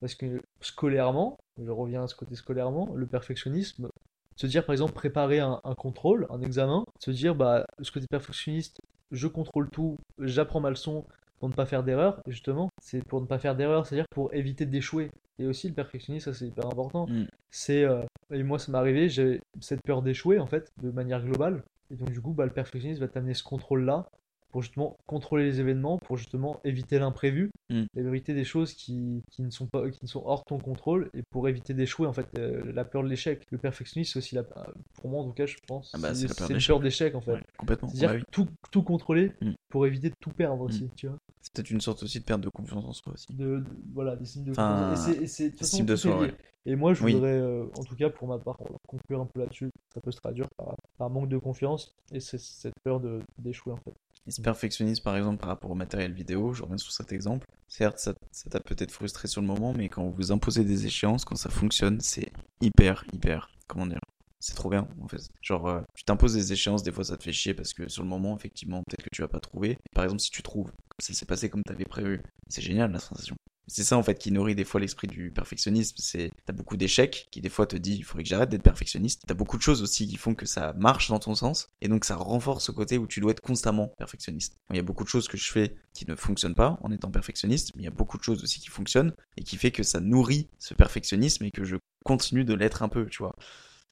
[0.00, 3.88] Parce que scolairement, je reviens à ce côté scolairement, le perfectionnisme,
[4.36, 8.80] se dire par exemple préparer un, contrôle, un examen, se dire bah ce côté perfectionniste,
[9.10, 11.04] je contrôle tout, j'apprends ma leçon
[11.38, 14.66] pour ne pas faire d'erreur, justement, c'est pour ne pas faire d'erreur, c'est-à-dire pour éviter
[14.66, 15.10] d'échouer.
[15.38, 17.06] Et aussi le perfectionnisme, ça c'est hyper important.
[17.06, 17.26] Mm.
[17.50, 18.02] C'est euh,
[18.32, 21.62] et moi ça m'est arrivé, j'ai cette peur d'échouer en fait, de manière globale.
[21.90, 24.08] Et donc du coup, bah, le perfectionniste va t'amener ce contrôle-là
[24.54, 27.86] pour justement contrôler les événements, pour justement éviter l'imprévu, mm.
[27.96, 31.10] éviter des choses qui, qui, ne sont pas, qui ne sont hors de ton contrôle,
[31.12, 33.42] et pour éviter d'échouer, en fait, euh, la peur de l'échec.
[33.50, 36.28] Le perfectionnisme, c'est aussi, la, pour moi en tout cas, je pense, ah bah, c'est
[36.28, 37.42] la peur d'échec, en fait.
[37.58, 37.88] complètement.
[37.88, 39.54] C'est-à-dire bah tout, tout contrôler mm.
[39.70, 40.90] pour éviter de tout perdre aussi, mm.
[40.94, 41.18] tu vois.
[41.42, 43.34] C'est peut-être une sorte aussi de perte de confiance en soi aussi.
[43.34, 45.08] De, voilà, des signes de confiance.
[45.08, 46.28] Et c'est de soi,
[46.64, 49.70] Et moi, je voudrais, euh, en tout cas pour ma part, conclure un peu là-dessus.
[49.92, 53.00] Ça peut se traduire par, par manque de confiance et c'est cette peur
[53.38, 53.94] d'échouer en fait.
[54.28, 57.46] Ce perfectionnisme, par exemple, par rapport au matériel vidéo, je reviens sur cet exemple.
[57.68, 58.14] Certes, ça
[58.50, 62.00] t'a peut-être frustré sur le moment, mais quand vous imposez des échéances, quand ça fonctionne,
[62.00, 64.00] c'est hyper, hyper, comment dire,
[64.40, 65.28] c'est trop bien en fait.
[65.42, 68.02] Genre, euh, tu t'imposes des échéances, des fois ça te fait chier parce que sur
[68.02, 69.78] le moment, effectivement, peut-être que tu vas pas trouver.
[69.94, 73.36] Par exemple, si tu trouves, ça s'est passé comme t'avais prévu, c'est génial la sensation.
[73.66, 75.96] C'est ça en fait qui nourrit des fois l'esprit du perfectionnisme.
[75.98, 79.22] C'est t'as beaucoup d'échecs qui des fois te dit il faudrait que j'arrête d'être perfectionniste.
[79.26, 82.04] T'as beaucoup de choses aussi qui font que ça marche dans ton sens et donc
[82.04, 84.56] ça renforce ce côté où tu dois être constamment perfectionniste.
[84.70, 87.10] Il y a beaucoup de choses que je fais qui ne fonctionnent pas en étant
[87.10, 89.82] perfectionniste, mais il y a beaucoup de choses aussi qui fonctionnent et qui fait que
[89.82, 93.34] ça nourrit ce perfectionnisme et que je continue de l'être un peu, tu vois.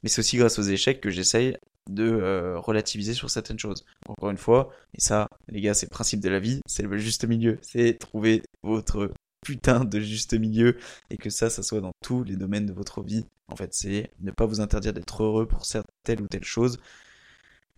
[0.03, 1.57] Mais c'est aussi grâce aux échecs que j'essaye
[1.89, 3.85] de euh, relativiser sur certaines choses.
[4.07, 6.99] Encore une fois, et ça, les gars, c'est le principe de la vie, c'est le
[6.99, 7.59] juste milieu.
[7.63, 9.13] C'est trouver votre
[9.43, 10.79] putain de juste milieu
[11.11, 13.27] et que ça, ça soit dans tous les domaines de votre vie.
[13.49, 15.65] En fait, c'est ne pas vous interdire d'être heureux pour
[16.05, 16.79] telle ou telle chose,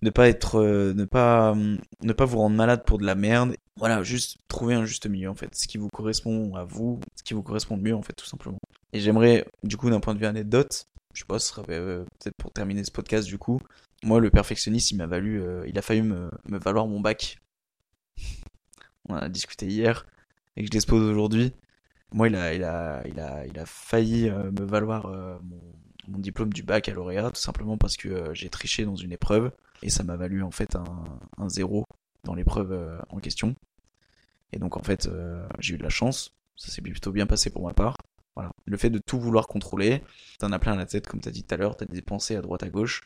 [0.02, 3.56] ne pas être, euh, ne pas, ne pas vous rendre malade pour de la merde.
[3.76, 7.22] Voilà, juste trouver un juste milieu en fait, ce qui vous correspond à vous, ce
[7.24, 8.58] qui vous correspond le mieux en fait, tout simplement.
[8.92, 12.04] Et j'aimerais, du coup, d'un point de vue anecdote, je sais pas, ce serait euh,
[12.20, 13.60] peut-être pour terminer ce podcast du coup.
[14.04, 17.38] Moi, le perfectionniste, il m'a valu, euh, il a failli me, me valoir mon bac.
[19.08, 20.06] On a discuté hier
[20.56, 21.52] et que je l'expose aujourd'hui.
[22.12, 25.36] Moi, il a, il a, il a, il a failli euh, me valoir euh,
[26.08, 29.12] mon, diplôme du bac à lauréat, tout simplement parce que euh, j'ai triché dans une
[29.12, 29.50] épreuve
[29.82, 31.84] et ça m'a valu en fait un, zéro
[32.22, 33.54] dans l'épreuve en question.
[34.52, 35.10] Et donc en fait,
[35.58, 36.34] j'ai eu de la chance.
[36.56, 37.96] Ça s'est plutôt bien passé pour ma part.
[38.34, 38.50] Voilà.
[38.64, 40.02] Le fait de tout vouloir contrôler,
[40.38, 42.36] t'en as plein à la tête, comme t'as dit tout à l'heure, t'as des pensées
[42.36, 43.02] à droite à gauche.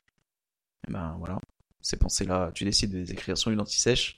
[0.87, 1.41] Et ben voilà,
[1.81, 4.17] ces pensées-là, tu décides de les écrire sur une anti-sèche.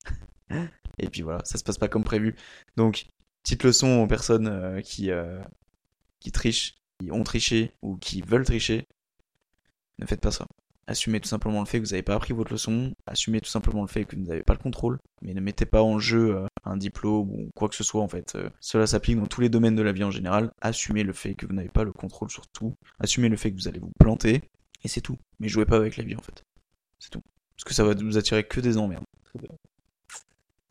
[0.98, 2.34] et puis voilà, ça se passe pas comme prévu.
[2.76, 3.06] Donc,
[3.42, 5.40] Petite leçon aux personnes euh, qui, euh,
[6.20, 8.86] qui trichent, qui ont triché ou qui veulent tricher.
[9.98, 10.46] Ne faites pas ça.
[10.86, 12.92] Assumez tout simplement le fait que vous n'avez pas appris votre leçon.
[13.06, 14.98] Assumez tout simplement le fait que vous n'avez pas le contrôle.
[15.22, 18.08] Mais ne mettez pas en jeu euh, un diplôme ou quoi que ce soit en
[18.08, 18.36] fait.
[18.60, 20.50] cela s'applique dans tous les domaines de la vie en général.
[20.60, 22.74] Assumez le fait que vous n'avez pas le contrôle sur tout.
[22.98, 24.42] Assumez le fait que vous allez vous planter.
[24.82, 25.18] Et c'est tout.
[25.38, 26.42] Mais jouez pas avec la vie en fait.
[26.98, 27.22] C'est tout.
[27.56, 29.04] Parce que ça va vous attirer que des emmerdes.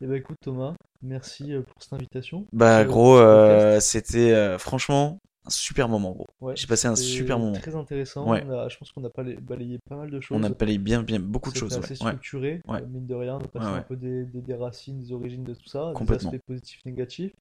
[0.02, 2.46] Eh bah écoute Thomas, merci euh, pour cette invitation.
[2.54, 6.26] Bah gros, euh, c'était euh, franchement un super moment gros.
[6.40, 7.58] Ouais, J'ai passé un super moment.
[7.58, 8.26] Très intéressant.
[8.30, 8.42] Ouais.
[8.70, 9.10] je pense qu'on a
[9.42, 10.38] balayé pas mal de choses.
[10.40, 11.76] On a balayé bien, bien beaucoup de choses.
[11.76, 13.36] assez structuré, mine de rien.
[13.36, 16.46] On a passé un peu des, des, racines, des origines de tout ça, des aspects
[16.46, 17.32] positifs, négatifs,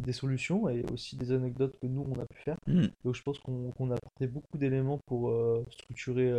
[0.00, 2.56] des solutions et aussi des anecdotes que nous on a pu faire.
[2.68, 2.86] Hmm.
[3.04, 5.34] Donc je pense qu'on a apporté beaucoup d'éléments pour
[5.68, 6.32] structurer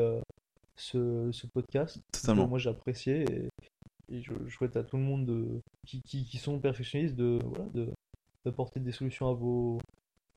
[0.77, 1.99] ce, ce, podcast.
[2.13, 2.47] Totalement.
[2.47, 3.49] moi j'ai apprécié et,
[4.09, 7.65] et je, souhaite à tout le monde de, qui, qui, qui, sont perfectionnistes de voilà,
[8.45, 9.79] d'apporter des solutions à vos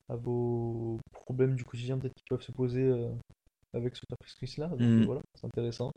[0.08, 3.08] à vos problèmes du quotidien peut-être qui peuvent se poser euh,
[3.74, 5.04] avec ce perfectionniste là donc mm.
[5.04, 5.92] voilà c'est intéressant.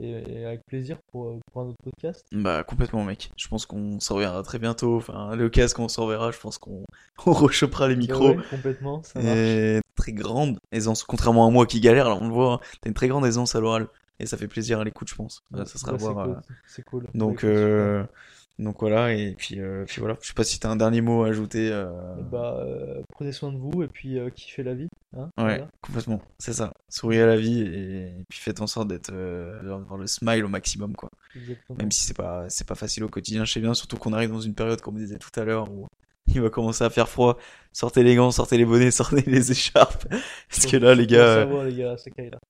[0.00, 2.26] Et, avec plaisir pour, euh, pour un autre podcast.
[2.32, 3.30] Bah complètement mec.
[3.36, 4.96] Je pense qu'on s'en reverra très bientôt.
[4.96, 6.84] Enfin le casque on s'en reverra je pense qu'on
[7.26, 8.34] on rechopera les micros.
[8.50, 11.04] complètement ça et très grande aisance.
[11.04, 13.54] Contrairement à moi qui galère alors on le voit hein, t'as une très grande aisance
[13.54, 13.86] à l'oral
[14.20, 15.42] et ça fait plaisir à l'écoute, je pense.
[15.52, 16.18] ça sera à voir.
[16.28, 16.34] Euh,
[16.66, 17.06] c'est cool.
[17.14, 18.04] Donc, euh,
[18.58, 20.16] donc voilà, et puis, euh, puis voilà.
[20.20, 21.66] Je sais pas si tu as un dernier mot à ajouter.
[22.18, 22.64] Eh bah,
[23.12, 24.88] prenez soin de vous et puis kiffez la vie.
[25.16, 26.20] Hein, ouais, complètement.
[26.38, 26.72] C'est ça.
[26.88, 30.94] Souriez à la vie et, puis faites en sorte d'être d'avoir le smile au maximum,
[30.94, 31.10] quoi.
[31.76, 34.30] Même si c'est pas c'est pas facile au quotidien, je sais bien, surtout qu'on arrive
[34.30, 35.88] dans une période, comme on disait tout à l'heure, où
[36.34, 37.38] il va commencer à faire froid.
[37.72, 40.06] Sortez les gants, sortez les bonnets, sortez les écharpes.
[40.48, 41.46] Parce que là, les gars.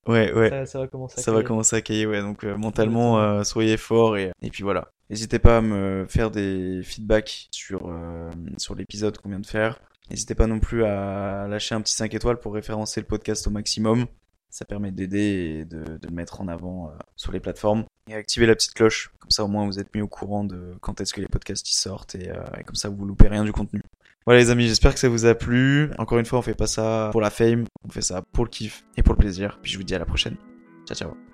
[0.06, 0.66] Ouais, ouais.
[0.66, 2.20] Ça, va commencer à ça va commencer à cailler, ouais.
[2.20, 4.88] Donc, euh, mentalement, euh, soyez forts et, et puis voilà.
[5.10, 9.80] N'hésitez pas à me faire des feedbacks sur, euh, sur l'épisode qu'on vient de faire.
[10.10, 13.50] N'hésitez pas non plus à lâcher un petit 5 étoiles pour référencer le podcast au
[13.50, 14.06] maximum.
[14.54, 17.84] Ça permet d'aider et de, de, le mettre en avant sur les plateformes.
[18.08, 19.10] Et activer la petite cloche.
[19.18, 21.68] Comme ça, au moins, vous êtes mis au courant de quand est-ce que les podcasts
[21.68, 23.82] y sortent et, et comme ça, vous loupez rien du contenu.
[24.26, 25.90] Voilà les amis, j'espère que ça vous a plu.
[25.98, 28.50] Encore une fois, on fait pas ça pour la fame, on fait ça pour le
[28.50, 29.58] kiff et pour le plaisir.
[29.60, 30.36] Puis je vous dis à la prochaine.
[30.86, 31.33] Ciao ciao.